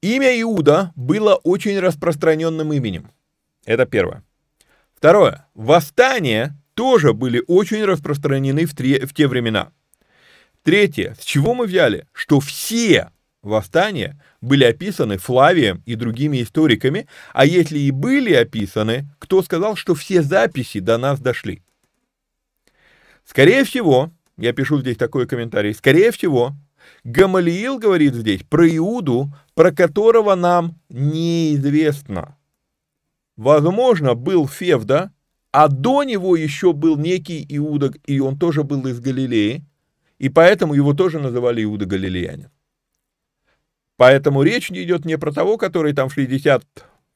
Имя 0.00 0.40
Иуда 0.42 0.92
было 0.94 1.34
очень 1.34 1.80
распространенным 1.80 2.72
именем. 2.72 3.10
Это 3.64 3.84
первое. 3.84 4.22
Второе. 4.94 5.48
Восстания 5.54 6.56
тоже 6.74 7.14
были 7.14 7.42
очень 7.48 7.84
распространены 7.84 8.66
в, 8.66 8.76
три, 8.76 9.04
в 9.04 9.12
те 9.12 9.26
времена. 9.26 9.72
Третье. 10.62 11.16
С 11.18 11.24
чего 11.24 11.52
мы 11.52 11.66
взяли? 11.66 12.06
Что 12.12 12.38
все 12.38 13.10
восстания 13.42 14.22
были 14.40 14.62
описаны 14.62 15.18
Флавием 15.18 15.82
и 15.84 15.96
другими 15.96 16.42
историками, 16.42 17.08
а 17.32 17.44
если 17.44 17.80
и 17.80 17.90
были 17.90 18.32
описаны, 18.34 19.08
кто 19.18 19.42
сказал, 19.42 19.74
что 19.74 19.96
все 19.96 20.22
записи 20.22 20.78
до 20.78 20.96
нас 20.96 21.18
дошли? 21.18 21.64
Скорее 23.24 23.64
всего, 23.64 24.12
я 24.36 24.52
пишу 24.52 24.80
здесь 24.80 24.96
такой 24.96 25.26
комментарий, 25.26 25.74
скорее 25.74 26.12
всего, 26.12 26.54
Гамалиил 27.04 27.78
говорит 27.78 28.14
здесь 28.14 28.42
про 28.42 28.68
Иуду, 28.76 29.32
про 29.54 29.72
которого 29.72 30.34
нам 30.34 30.78
неизвестно. 30.88 32.36
Возможно, 33.36 34.14
был 34.14 34.46
Февда, 34.46 35.12
а 35.52 35.68
до 35.68 36.04
него 36.04 36.36
еще 36.36 36.72
был 36.72 36.96
некий 36.96 37.44
Иуда, 37.48 37.92
и 38.06 38.20
он 38.20 38.38
тоже 38.38 38.64
был 38.64 38.86
из 38.86 39.00
Галилеи, 39.00 39.64
и 40.18 40.28
поэтому 40.28 40.74
его 40.74 40.92
тоже 40.92 41.18
называли 41.18 41.62
Иуда 41.64 41.86
Галилеянин. 41.86 42.50
Поэтому 43.96 44.42
речь 44.42 44.70
идет 44.70 45.04
не 45.04 45.18
про 45.18 45.32
того, 45.32 45.58
который 45.58 45.92
там 45.92 46.08
в 46.08 46.14
60 46.14 46.64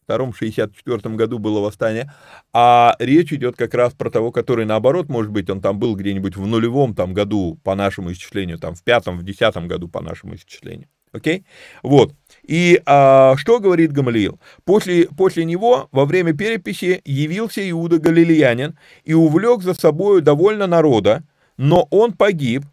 62-64 0.09 1.14
году 1.14 1.38
было 1.38 1.61
восстание, 1.61 2.12
а 2.53 2.97
речь 2.99 3.33
идет 3.33 3.57
как 3.57 3.75
раз 3.75 3.93
про 3.93 4.11
того, 4.11 4.33
который 4.33 4.64
наоборот, 4.64 5.09
может 5.09 5.33
быть, 5.33 5.51
он 5.51 5.61
там 5.61 5.79
был 5.79 5.97
где-нибудь 5.97 6.37
в 6.37 6.47
нулевом 6.47 6.95
там 6.95 7.14
году 7.14 7.59
по 7.62 7.75
нашему 7.75 8.12
исчислению, 8.12 8.59
там 8.59 8.75
в 8.75 8.83
пятом, 8.83 9.19
в 9.19 9.23
десятом 9.23 9.69
году 9.69 9.88
по 9.88 10.01
нашему 10.01 10.35
исчислению. 10.35 10.88
Окей? 11.14 11.38
Okay? 11.38 11.45
Вот. 11.83 12.12
И 12.43 12.83
а, 12.87 13.37
что 13.37 13.61
говорит 13.61 13.93
Гамалиил? 13.93 14.40
После, 14.64 15.07
после 15.07 15.45
него 15.45 15.88
во 15.93 16.05
время 16.05 16.33
переписи 16.33 17.01
явился 17.05 17.69
Иуда 17.71 17.99
Галилеянин 17.99 18.77
и 19.05 19.14
увлек 19.14 19.62
за 19.62 19.75
собою 19.75 20.23
довольно 20.23 20.67
народа, 20.67 21.23
но 21.57 21.87
он 21.90 22.12
погиб, 22.12 22.64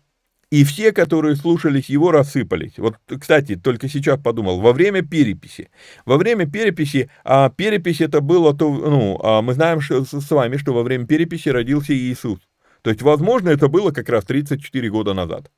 и 0.51 0.65
все, 0.65 0.91
которые 0.91 1.37
слушались 1.37 1.89
его, 1.89 2.11
рассыпались. 2.11 2.77
Вот, 2.77 2.97
кстати, 3.19 3.55
только 3.55 3.87
сейчас 3.87 4.19
подумал, 4.21 4.59
во 4.59 4.73
время 4.73 5.01
переписи. 5.01 5.69
Во 6.05 6.17
время 6.17 6.45
переписи, 6.45 7.09
а 7.23 7.49
перепись 7.49 8.01
это 8.01 8.19
было, 8.19 8.53
то, 8.53 8.69
ну, 8.69 9.19
а 9.23 9.41
мы 9.41 9.53
знаем 9.53 9.79
что, 9.79 10.03
с 10.03 10.29
вами, 10.29 10.57
что 10.57 10.73
во 10.73 10.83
время 10.83 11.07
переписи 11.07 11.47
родился 11.47 11.93
Иисус. 11.93 12.39
То 12.81 12.89
есть, 12.89 13.01
возможно, 13.01 13.49
это 13.49 13.69
было 13.69 13.91
как 13.91 14.09
раз 14.09 14.25
34 14.25 14.89
года 14.89 15.13
назад. 15.13 15.49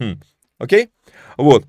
Хм. 0.00 0.20
Окей? 0.58 0.88
Вот. 1.36 1.64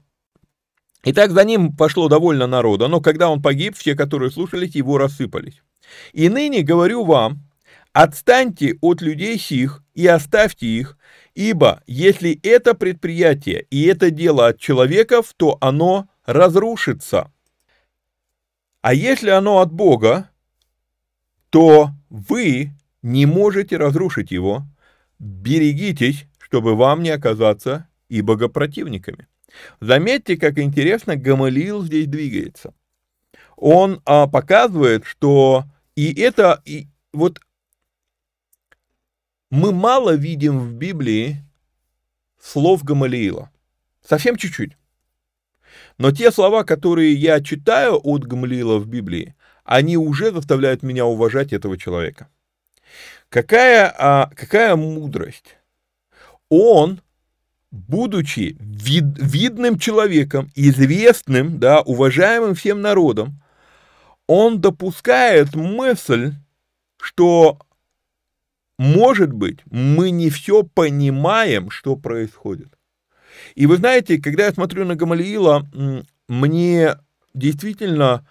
Итак, 1.04 1.32
за 1.32 1.44
ним 1.44 1.76
пошло 1.76 2.08
довольно 2.08 2.48
народа, 2.48 2.88
но 2.88 3.02
когда 3.02 3.30
он 3.30 3.42
погиб, 3.42 3.76
все, 3.76 3.94
которые 3.94 4.32
слушались 4.32 4.74
его, 4.74 4.98
рассыпались. 4.98 5.62
И 6.14 6.28
ныне 6.28 6.64
говорю 6.64 7.04
вам, 7.04 7.44
отстаньте 7.92 8.78
от 8.82 9.02
людей 9.02 9.38
сих 9.38 9.84
и 9.94 10.08
оставьте 10.08 10.66
их, 10.66 10.98
Ибо 11.36 11.82
если 11.88 12.40
это 12.44 12.76
предприятие 12.76 13.66
и 13.70 13.86
это 13.86 14.12
дело 14.12 14.48
от 14.48 14.60
человеков, 14.60 15.34
то 15.36 15.58
оно 15.62 16.08
разрушится. 16.26 17.32
А 18.82 18.94
если 18.94 19.30
оно 19.30 19.60
от 19.60 19.72
Бога, 19.72 20.30
то 21.50 21.90
вы 22.10 22.72
не 23.02 23.26
можете 23.26 23.78
разрушить 23.78 24.32
его. 24.32 24.64
Берегитесь, 25.20 26.26
чтобы 26.40 26.76
вам 26.76 27.02
не 27.02 27.10
оказаться 27.10 27.88
и 28.10 28.22
богопротивниками. 28.22 29.28
Заметьте, 29.80 30.38
как 30.38 30.60
интересно 30.60 31.16
Гамалиил 31.16 31.84
здесь 31.84 32.08
двигается. 32.08 32.74
Он 33.56 34.02
а, 34.06 34.28
показывает, 34.28 35.06
что 35.06 35.66
и 35.96 36.14
это, 36.20 36.62
и 36.66 36.88
вот 37.14 37.40
мы 39.54 39.72
мало 39.72 40.16
видим 40.16 40.58
в 40.58 40.74
Библии 40.74 41.38
слов 42.42 42.84
Гамалиила. 42.84 43.52
Совсем 44.04 44.36
чуть-чуть. 44.36 44.76
Но 46.00 46.12
те 46.12 46.32
слова, 46.32 46.64
которые 46.64 47.14
я 47.14 47.40
читаю 47.40 48.00
от 48.04 48.24
Гамалиила 48.24 48.80
в 48.80 48.88
Библии, 48.88 49.36
они 49.64 49.96
уже 49.96 50.32
заставляют 50.32 50.82
меня 50.82 51.06
уважать 51.06 51.54
этого 51.54 51.78
человека. 51.78 52.30
Какая, 53.30 53.94
а, 53.96 54.32
какая 54.36 54.76
мудрость? 54.76 55.58
Он, 56.50 57.00
будучи 57.70 58.58
вид, 58.60 59.06
видным 59.20 59.78
человеком, 59.78 60.50
известным, 60.56 61.60
да, 61.60 61.82
уважаемым 61.82 62.56
всем 62.56 62.82
народом, 62.82 63.40
он 64.26 64.62
допускает 64.62 65.54
мысль, 65.54 66.34
что 67.00 67.60
может 68.78 69.32
быть, 69.32 69.60
мы 69.70 70.12
не 70.12 70.30
все 70.30 70.64
понимаем, 70.64 71.70
что 71.70 71.96
происходит. 71.96 72.78
И 73.56 73.66
вы 73.66 73.78
знаете, 73.78 74.20
когда 74.20 74.46
я 74.46 74.52
смотрю 74.52 74.86
на 74.86 74.96
Гамалиила, 74.96 75.68
мне 76.28 76.96
действительно, 77.34 78.28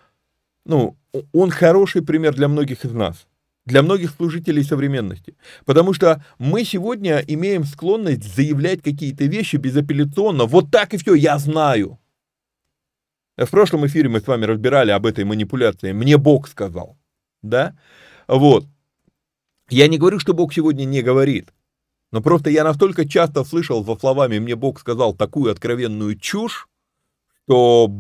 ну, 0.65 0.97
он 1.33 1.51
хороший 1.51 2.03
пример 2.03 2.35
для 2.35 2.49
многих 2.49 2.85
из 2.85 2.93
нас, 2.93 3.27
для 3.65 3.83
многих 3.83 4.11
служителей 4.11 4.65
современности. 4.65 5.37
Потому 5.65 5.93
что 5.93 6.25
мы 6.39 6.65
сегодня 6.65 7.19
имеем 7.19 7.65
склонность 7.65 8.25
заявлять 8.35 8.83
какие-то 8.83 9.25
вещи 9.25 9.57
безапелляционно. 9.57 10.47
Вот 10.47 10.71
так 10.71 10.95
и 10.95 10.99
все, 10.99 11.15
я 11.15 11.39
знаю. 11.39 11.99
В 13.37 13.51
прошлом 13.51 13.87
эфире 13.87 14.09
мы 14.09 14.21
с 14.21 14.27
вами 14.27 14.45
разбирали 14.45 14.91
об 14.91 15.07
этой 15.07 15.25
манипуляции. 15.25 15.93
Мне 15.93 16.17
Бог 16.19 16.49
сказал. 16.49 16.99
Да? 17.43 17.77
Вот. 18.29 18.67
Я 19.69 19.89
не 19.89 19.99
говорю, 19.99 20.19
что 20.19 20.35
Бог 20.35 20.53
сегодня 20.53 20.85
не 20.85 21.03
говорит. 21.03 21.53
Но 22.11 22.21
просто 22.21 22.51
я 22.51 22.63
настолько 22.63 23.09
часто 23.09 23.43
слышал 23.43 23.85
за 23.85 23.97
словами 23.97 24.39
«мне 24.39 24.55
Бог 24.55 24.79
сказал» 24.79 25.15
такую 25.15 25.51
откровенную 25.51 26.19
чушь, 26.19 26.69
что, 27.45 27.91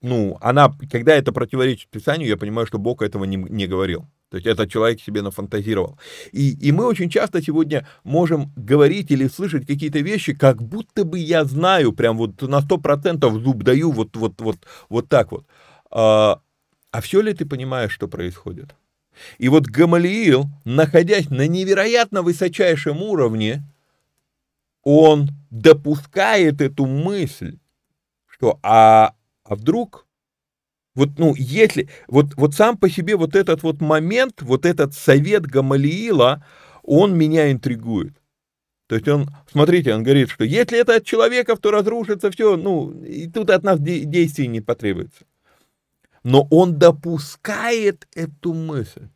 ну, 0.00 0.38
она, 0.40 0.74
когда 0.90 1.14
это 1.14 1.30
противоречит 1.32 1.90
Писанию, 1.90 2.28
я 2.28 2.36
понимаю, 2.38 2.66
что 2.66 2.78
Бог 2.78 3.02
этого 3.02 3.24
не, 3.24 3.36
не 3.36 3.66
говорил. 3.66 4.06
То 4.30 4.38
есть 4.38 4.48
этот 4.48 4.68
человек 4.68 5.00
себе 5.00 5.22
нафантазировал. 5.22 5.98
И, 6.32 6.56
и 6.68 6.72
мы 6.72 6.86
очень 6.86 7.08
часто 7.08 7.40
сегодня 7.40 7.86
можем 8.02 8.50
говорить 8.56 9.10
или 9.12 9.28
слышать 9.28 9.66
какие-то 9.66 10.00
вещи, 10.00 10.34
как 10.34 10.60
будто 10.60 11.04
бы 11.04 11.18
я 11.18 11.44
знаю, 11.44 11.92
прям 11.92 12.16
вот 12.16 12.42
на 12.42 12.58
100% 12.58 13.30
зуб 13.40 13.62
даю, 13.62 13.92
вот, 13.92 14.16
вот, 14.16 14.40
вот, 14.40 14.56
вот 14.88 15.08
так 15.08 15.30
вот. 15.30 15.46
А, 15.90 16.40
а 16.90 17.00
все 17.00 17.20
ли 17.20 17.32
ты 17.32 17.46
понимаешь, 17.46 17.92
что 17.92 18.08
происходит? 18.08 18.74
И 19.38 19.48
вот 19.48 19.66
Гамалиил, 19.66 20.46
находясь 20.64 21.30
на 21.30 21.46
невероятно 21.46 22.22
высочайшем 22.22 23.02
уровне, 23.02 23.62
он 24.82 25.30
допускает 25.50 26.60
эту 26.60 26.86
мысль, 26.86 27.58
что 28.26 28.58
а, 28.62 29.14
а 29.44 29.54
вдруг, 29.54 30.06
вот, 30.94 31.18
ну, 31.18 31.34
если, 31.36 31.88
вот, 32.06 32.34
вот 32.36 32.54
сам 32.54 32.76
по 32.76 32.88
себе 32.88 33.16
вот 33.16 33.34
этот 33.34 33.62
вот 33.62 33.80
момент, 33.80 34.42
вот 34.42 34.66
этот 34.66 34.94
совет 34.94 35.46
Гамалиила, 35.46 36.44
он 36.82 37.16
меня 37.16 37.50
интригует. 37.50 38.14
То 38.86 38.96
есть 38.96 39.08
он, 39.08 39.30
смотрите, 39.50 39.94
он 39.94 40.02
говорит, 40.02 40.30
что 40.30 40.44
если 40.44 40.78
это 40.78 40.96
от 40.96 41.04
человека, 41.04 41.56
то 41.56 41.70
разрушится 41.70 42.30
все, 42.30 42.56
ну, 42.56 42.92
и 43.02 43.28
тут 43.28 43.50
от 43.50 43.62
нас 43.62 43.80
действий 43.80 44.46
не 44.46 44.60
потребуется 44.60 45.24
но 46.24 46.46
он 46.50 46.78
допускает 46.78 48.08
эту 48.14 48.54
мысль. 48.54 49.08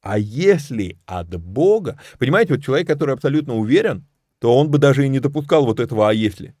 А 0.00 0.18
если 0.18 0.98
от 1.06 1.36
Бога, 1.36 2.00
понимаете, 2.18 2.54
вот 2.54 2.64
человек, 2.64 2.88
который 2.88 3.14
абсолютно 3.14 3.54
уверен, 3.54 4.06
то 4.40 4.58
он 4.58 4.70
бы 4.70 4.78
даже 4.78 5.04
и 5.04 5.08
не 5.08 5.20
допускал 5.20 5.64
вот 5.64 5.78
этого 5.78 6.08
«а 6.08 6.12
если». 6.12 6.56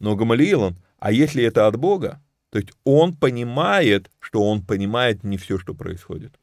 Но 0.00 0.16
Гамалиил 0.16 0.62
он, 0.62 0.78
а 0.98 1.12
если 1.12 1.44
это 1.44 1.66
от 1.68 1.76
Бога, 1.76 2.20
то 2.50 2.58
есть 2.58 2.70
он 2.84 3.16
понимает, 3.16 4.10
что 4.18 4.42
он 4.42 4.64
понимает 4.64 5.22
не 5.22 5.36
все, 5.36 5.58
что 5.58 5.74
происходит. 5.74 6.38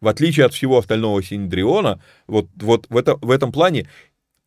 В 0.00 0.08
отличие 0.08 0.46
от 0.46 0.52
всего 0.52 0.78
остального 0.78 1.22
Синдриона, 1.22 2.02
вот, 2.26 2.48
вот 2.56 2.86
в, 2.90 2.96
это, 2.96 3.14
в 3.16 3.30
этом 3.30 3.52
плане 3.52 3.88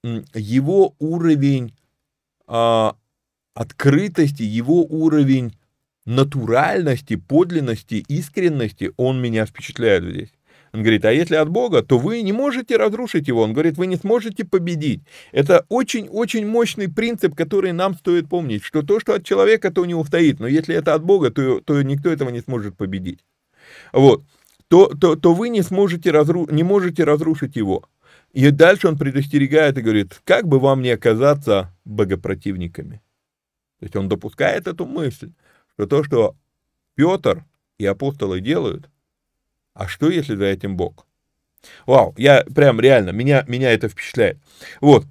его 0.03 0.95
уровень 0.99 1.73
а, 2.45 2.97
открытости, 3.53 4.43
его 4.43 4.83
уровень 4.83 5.55
натуральности, 6.06 7.16
подлинности, 7.16 8.06
искренности 8.08 8.91
он 8.97 9.22
меня 9.22 9.45
впечатляет 9.45 10.03
здесь. 10.03 10.30
Он 10.76 10.82
говорит, 10.82 11.06
а 11.06 11.12
если 11.14 11.36
от 11.36 11.49
Бога, 11.49 11.84
то 11.84 11.97
вы 11.97 12.22
не 12.22 12.34
можете 12.34 12.76
разрушить 12.76 13.30
его. 13.30 13.41
Он 13.41 13.53
говорит, 13.53 13.78
вы 13.78 13.88
не 13.88 13.95
сможете 13.95 14.43
победить. 14.43 15.01
Это 15.32 15.66
очень-очень 15.70 16.45
мощный 16.45 16.89
принцип, 16.89 17.34
который 17.34 17.72
нам 17.72 17.95
стоит 17.95 18.28
помнить, 18.28 18.62
что 18.64 18.82
то, 18.82 18.99
что 18.99 19.14
от 19.14 19.26
человека, 19.26 19.72
то 19.72 19.86
не 19.86 19.95
устоит. 19.95 20.41
Но 20.41 20.47
если 20.47 20.76
это 20.76 20.93
от 20.93 21.01
Бога, 21.01 21.32
то, 21.32 21.62
то 21.62 21.82
никто 21.82 22.10
этого 22.10 22.30
не 22.30 22.41
сможет 22.41 22.76
победить. 22.76 23.24
Вот. 23.93 24.24
То, 24.68 24.88
то, 24.88 25.16
то 25.16 25.34
вы 25.34 25.47
не, 25.47 25.62
сможете 25.62 26.12
разру... 26.12 26.45
не 26.51 26.64
можете 26.64 27.06
разрушить 27.06 27.56
его. 27.56 27.88
И 28.34 28.49
дальше 28.51 28.89
он 28.89 28.97
предостерегает 28.97 29.78
и 29.78 29.82
говорит, 29.82 30.20
как 30.26 30.45
бы 30.45 30.60
вам 30.60 30.82
не 30.82 30.89
оказаться 30.89 31.74
богопротивниками. 31.86 33.01
То 33.80 33.86
есть 33.86 33.95
он 33.95 34.10
допускает 34.10 34.68
эту 34.68 34.86
мысль 34.86 35.32
что 35.76 35.88
то, 35.88 36.03
что 36.03 36.36
Петр 36.95 37.45
и 37.78 37.86
апостолы 37.86 38.41
делают, 38.41 38.89
а 39.73 39.88
что, 39.88 40.09
если 40.09 40.36
за 40.36 40.45
этим 40.45 40.78
Бог? 40.78 41.05
Вау, 41.86 42.13
я 42.17 42.43
прям 42.43 42.80
реально, 42.80 43.09
меня, 43.09 43.43
меня 43.47 43.71
это 43.71 43.89
впечатляет. 43.89 44.38
Вот. 44.82 45.05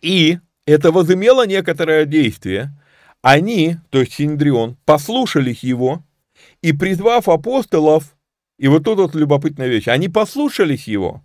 И 0.00 0.38
это 0.66 0.92
возымело 0.92 1.46
некоторое 1.46 2.04
действие. 2.04 2.72
Они, 3.22 3.76
то 3.90 4.00
есть 4.00 4.14
Синдрион, 4.14 4.76
послушались 4.84 5.62
его, 5.62 6.04
и 6.60 6.72
призвав 6.72 7.28
апостолов, 7.28 8.16
и 8.58 8.68
вот 8.68 8.84
тут 8.84 8.98
вот 8.98 9.14
любопытная 9.14 9.68
вещь, 9.68 9.88
они 9.88 10.08
послушались 10.08 10.88
его, 10.88 11.22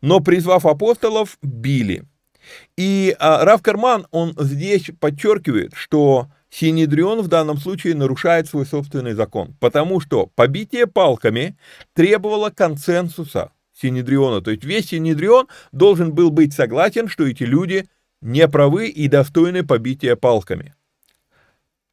но 0.00 0.20
призвав 0.20 0.66
апостолов, 0.66 1.38
били. 1.42 2.04
И 2.76 3.14
а, 3.18 3.44
Рав 3.44 3.62
Карман, 3.62 4.06
он 4.10 4.34
здесь 4.38 4.90
подчеркивает, 5.00 5.72
что 5.74 6.30
Синедрион 6.50 7.22
в 7.22 7.28
данном 7.28 7.58
случае 7.58 7.94
нарушает 7.94 8.48
свой 8.48 8.66
собственный 8.66 9.14
закон, 9.14 9.54
потому 9.60 10.00
что 10.00 10.26
побитие 10.34 10.86
палками 10.86 11.56
требовало 11.92 12.50
консенсуса 12.50 13.52
Синедриона. 13.74 14.40
То 14.40 14.50
есть 14.50 14.64
весь 14.64 14.88
Синедрион 14.88 15.48
должен 15.72 16.14
был 16.14 16.30
быть 16.30 16.54
согласен, 16.54 17.08
что 17.08 17.26
эти 17.26 17.42
люди 17.42 17.88
не 18.20 18.48
правы 18.48 18.88
и 18.88 19.08
достойны 19.08 19.64
побития 19.64 20.16
палками. 20.16 20.74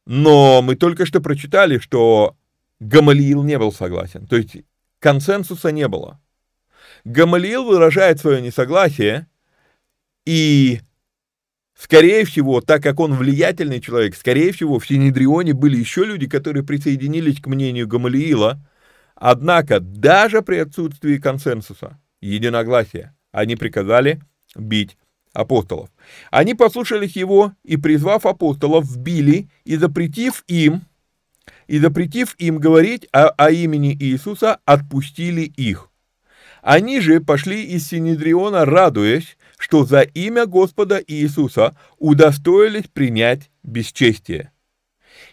Но 0.06 0.62
мы 0.62 0.76
только 0.76 1.06
что 1.06 1.20
прочитали, 1.20 1.78
что 1.78 2.36
Гамалиил 2.80 3.42
не 3.42 3.58
был 3.58 3.72
согласен. 3.72 4.26
То 4.26 4.36
есть 4.36 4.56
консенсуса 4.98 5.72
не 5.72 5.88
было. 5.88 6.20
Гамалиил 7.04 7.64
выражает 7.64 8.20
свое 8.20 8.40
несогласие, 8.40 9.26
и 10.24 10.80
Скорее 11.84 12.24
всего, 12.24 12.62
так 12.62 12.82
как 12.82 12.98
он 12.98 13.12
влиятельный 13.12 13.78
человек, 13.78 14.16
скорее 14.16 14.52
всего, 14.52 14.78
в 14.78 14.86
Синедрионе 14.86 15.52
были 15.52 15.76
еще 15.76 16.06
люди, 16.06 16.26
которые 16.26 16.64
присоединились 16.64 17.42
к 17.42 17.46
мнению 17.46 17.86
Гамалиила. 17.86 18.58
Однако, 19.14 19.80
даже 19.80 20.40
при 20.40 20.56
отсутствии 20.56 21.18
консенсуса, 21.18 22.00
единогласия, 22.22 23.14
они 23.32 23.54
приказали 23.56 24.22
бить 24.56 24.96
апостолов. 25.34 25.90
Они 26.30 26.54
послушались 26.54 27.16
его 27.16 27.52
и, 27.64 27.76
призвав 27.76 28.24
апостолов, 28.24 28.86
вбили 28.86 29.50
и 29.66 29.76
запретив 29.76 30.42
им, 30.46 30.86
и 31.66 31.78
запретив 31.78 32.34
им 32.38 32.60
говорить 32.60 33.06
о, 33.12 33.28
о 33.28 33.50
имени 33.50 33.94
Иисуса, 33.94 34.58
отпустили 34.64 35.42
их. 35.42 35.90
Они 36.62 37.00
же 37.00 37.20
пошли 37.20 37.62
из 37.62 37.86
Синедриона, 37.86 38.64
радуясь, 38.64 39.36
что 39.64 39.86
за 39.86 40.02
имя 40.02 40.44
Господа 40.44 41.02
Иисуса 41.06 41.74
удостоились 41.96 42.86
принять 42.86 43.50
бесчестие. 43.62 44.52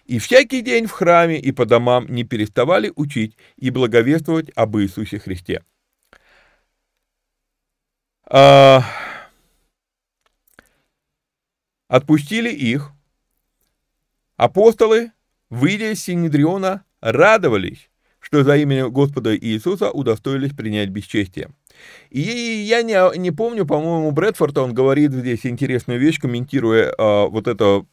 И 0.06 0.20
всякий 0.20 0.62
день 0.62 0.86
в 0.86 0.92
храме 0.92 1.38
и 1.38 1.52
по 1.52 1.66
домам 1.66 2.06
не 2.08 2.24
переставали 2.24 2.94
учить 2.96 3.36
и 3.58 3.70
благовествовать 3.72 4.50
об 4.56 4.78
Иисусе 4.78 5.20
Христе. 5.20 5.66
А... 8.24 8.86
Отпустили 11.90 12.52
их. 12.52 12.94
Апостолы, 14.38 15.12
выйдя 15.50 15.92
из 15.92 16.02
Синедриона, 16.02 16.86
радовались, 17.02 17.91
что 18.22 18.44
за 18.44 18.56
имя 18.56 18.88
Господа 18.88 19.36
Иисуса 19.36 19.92
удостоились 19.92 20.54
принять 20.54 20.90
бесчестие. 20.90 21.50
И 22.10 22.22
я 22.22 22.84
не, 22.84 23.18
не 23.18 23.32
помню, 23.32 23.66
по-моему, 23.66 24.12
Брэдфорд, 24.12 24.58
он 24.60 24.74
говорит 24.74 25.12
здесь 25.12 25.46
интересную 25.46 26.00
вещь, 26.00 26.20
комментируя 26.20 26.94
э, 26.98 27.28
вот 27.28 27.48
это 27.48 27.86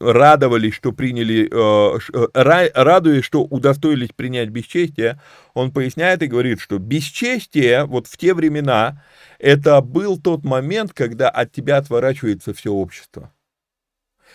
радовались, 0.00 0.74
что 0.74 0.92
приняли, 0.92 1.48
э, 1.50 2.68
радуясь, 2.74 3.24
что 3.24 3.42
удостоились 3.42 4.10
принять 4.14 4.50
бесчестие, 4.50 5.20
он 5.54 5.72
поясняет 5.72 6.22
и 6.22 6.26
говорит, 6.26 6.60
что 6.60 6.78
бесчестие 6.78 7.84
вот 7.84 8.06
в 8.06 8.16
те 8.16 8.34
времена, 8.34 9.02
это 9.38 9.80
был 9.80 10.18
тот 10.18 10.44
момент, 10.44 10.92
когда 10.92 11.30
от 11.30 11.52
тебя 11.52 11.78
отворачивается 11.78 12.52
все 12.54 12.70
общество. 12.70 13.32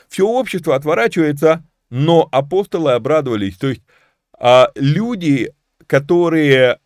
Все 0.09 0.27
общество 0.27 0.75
отворачивается, 0.75 1.63
но 1.89 2.27
апостолы 2.31 2.93
обрадовались. 2.93 3.57
То 3.57 3.67
есть 3.67 3.81
а, 4.37 4.69
люди, 4.75 5.53
которые 5.87 6.79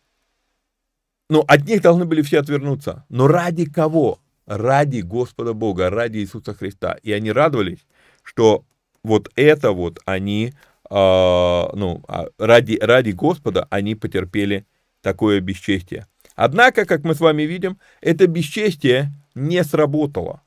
ну, 1.32 1.44
от 1.48 1.66
них 1.66 1.80
должны 1.80 2.04
были 2.04 2.20
все 2.20 2.40
отвернуться. 2.40 3.06
Но 3.08 3.26
ради 3.26 3.64
кого? 3.64 4.18
Ради 4.44 5.00
Господа 5.00 5.54
Бога, 5.54 5.88
ради 5.88 6.18
Иисуса 6.18 6.52
Христа. 6.52 6.98
И 7.02 7.10
они 7.10 7.32
радовались, 7.32 7.86
что 8.22 8.66
вот 9.02 9.30
это 9.34 9.72
вот 9.72 9.98
они, 10.04 10.48
э, 10.48 10.94
ну, 10.94 12.04
а, 12.06 12.26
ради, 12.38 12.78
ради 12.78 13.12
Господа 13.12 13.66
они 13.70 13.94
потерпели 13.94 14.66
такое 15.00 15.40
бесчестие. 15.40 16.06
Однако, 16.34 16.84
как 16.84 17.02
мы 17.02 17.14
с 17.14 17.20
вами 17.20 17.44
видим, 17.44 17.78
это 18.02 18.26
бесчестие 18.26 19.10
не 19.34 19.64
сработало. 19.64 20.42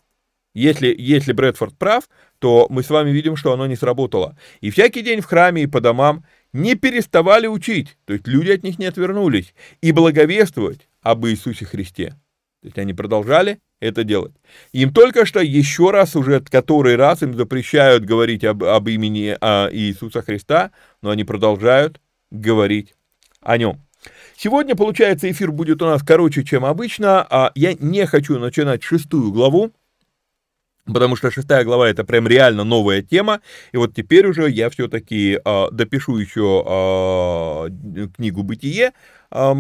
Если, 0.54 0.94
если 0.96 1.34
Брэдфорд 1.34 1.76
прав, 1.78 2.08
то 2.38 2.68
мы 2.70 2.84
с 2.84 2.90
вами 2.92 3.10
видим, 3.10 3.36
что 3.36 3.52
оно 3.52 3.66
не 3.66 3.76
сработало. 3.76 4.38
И 4.62 4.70
всякий 4.70 5.02
день 5.02 5.22
в 5.22 5.26
храме 5.26 5.64
и 5.64 5.68
по 5.68 5.82
домам 5.82 6.26
не 6.56 6.76
переставали 6.76 7.48
учить, 7.48 7.98
то 8.06 8.14
есть 8.14 8.28
люди 8.28 8.52
от 8.52 8.64
них 8.64 8.80
не 8.80 8.86
отвернулись, 8.86 9.54
и 9.82 9.92
благовествовать 9.92 10.88
об 11.02 11.26
Иисусе 11.28 11.66
Христе. 11.66 12.12
То 12.62 12.68
есть 12.68 12.78
они 12.78 12.94
продолжали 12.94 13.60
это 13.82 14.06
делать. 14.06 14.34
Им 14.72 14.94
только 14.94 15.26
что 15.26 15.42
еще 15.42 15.92
раз, 15.92 16.16
уже 16.16 16.40
который 16.40 16.96
раз 16.96 17.22
им 17.24 17.34
запрещают 17.34 18.06
говорить 18.06 18.46
об, 18.46 18.64
об 18.64 18.88
имени 18.88 19.38
а, 19.42 19.70
Иисуса 19.70 20.22
Христа, 20.22 20.72
но 21.02 21.10
они 21.10 21.26
продолжают 21.26 22.00
говорить 22.32 22.96
о 23.42 23.58
нем. 23.58 23.82
Сегодня, 24.38 24.76
получается, 24.76 25.30
эфир 25.30 25.52
будет 25.52 25.82
у 25.82 25.86
нас 25.86 26.04
короче, 26.04 26.46
чем 26.46 26.64
обычно. 26.64 27.26
А 27.30 27.52
я 27.56 27.74
не 27.74 28.06
хочу 28.06 28.40
начинать 28.40 28.82
шестую 28.82 29.32
главу, 29.34 29.74
Потому 30.86 31.16
что 31.16 31.32
шестая 31.32 31.64
глава 31.64 31.90
это 31.90 32.04
прям 32.04 32.28
реально 32.28 32.64
новая 32.64 33.02
тема. 33.02 33.42
И 33.72 33.78
вот 33.78 33.96
теперь 33.96 34.28
уже 34.28 34.50
я 34.50 34.70
все-таки 34.70 35.40
э, 35.44 35.68
допишу 35.72 36.18
еще 36.18 36.64
э, 36.66 38.08
книгу 38.16 38.44
Бытие, 38.44 38.92
э, 38.92 38.92
э, 39.32 39.54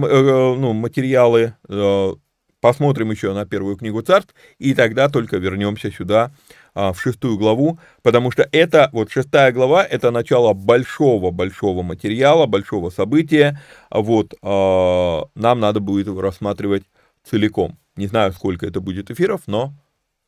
ну, 0.56 0.74
материалы, 0.74 1.56
э, 1.68 2.14
посмотрим 2.62 3.12
еще 3.12 3.34
на 3.34 3.46
первую 3.46 3.76
книгу 3.76 4.02
царств, 4.02 4.34
и 4.60 4.74
тогда 4.76 5.10
только 5.10 5.38
вернемся 5.38 5.92
сюда 5.92 6.32
э, 6.76 6.94
в 6.94 7.02
шестую 7.02 7.38
главу, 7.40 7.80
потому 8.04 8.30
что 8.30 8.48
это, 8.52 8.90
вот 8.92 9.12
шестая 9.12 9.52
глава, 9.52 9.84
это 9.84 10.12
начало 10.12 10.54
большого-большого 10.54 11.82
материала, 11.82 12.46
большого 12.46 12.92
события. 12.92 13.60
Вот 13.90 14.34
э, 14.34 15.22
нам 15.36 15.60
надо 15.60 15.80
будет 15.80 16.06
его 16.06 16.22
рассматривать 16.22 16.84
целиком. 17.24 17.80
Не 17.96 18.08
знаю, 18.08 18.32
сколько 18.34 18.68
это 18.68 18.80
будет 18.80 19.10
эфиров, 19.10 19.42
но 19.48 19.74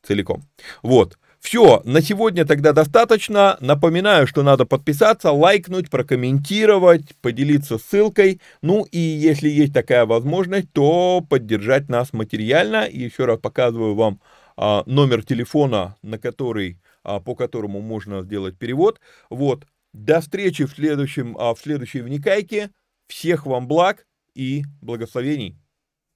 целиком. 0.07 0.43
Вот. 0.81 1.17
Все, 1.39 1.81
на 1.85 2.01
сегодня 2.01 2.45
тогда 2.45 2.73
достаточно. 2.73 3.57
Напоминаю, 3.61 4.27
что 4.27 4.43
надо 4.43 4.65
подписаться, 4.65 5.31
лайкнуть, 5.31 5.89
прокомментировать, 5.89 7.15
поделиться 7.21 7.77
ссылкой. 7.77 8.41
Ну 8.61 8.83
и 8.91 8.97
если 8.97 9.47
есть 9.47 9.73
такая 9.73 10.05
возможность, 10.05 10.71
то 10.73 11.23
поддержать 11.29 11.89
нас 11.89 12.11
материально. 12.11 12.87
Еще 12.89 13.25
раз 13.25 13.39
показываю 13.39 13.95
вам 13.95 14.19
а, 14.57 14.83
номер 14.87 15.23
телефона, 15.23 15.95
на 16.01 16.17
который, 16.17 16.81
а, 17.03 17.19
по 17.19 17.35
которому 17.35 17.81
можно 17.81 18.23
сделать 18.23 18.57
перевод. 18.57 18.99
Вот. 19.29 19.67
До 19.93 20.21
встречи 20.21 20.65
в, 20.65 20.71
следующем, 20.71 21.37
а, 21.39 21.53
в 21.53 21.59
следующей 21.59 22.01
вникайке. 22.01 22.71
Всех 23.07 23.45
вам 23.45 23.67
благ 23.67 24.05
и 24.33 24.63
благословений. 24.81 25.57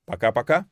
Пока-пока. 0.05 0.70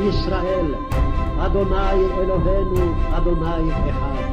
שמע 0.00 0.08
ישראל, 0.08 0.74
אדוני 1.38 2.04
אלוהינו, 2.18 2.94
אדוני 3.12 3.70
אחד. 3.90 4.29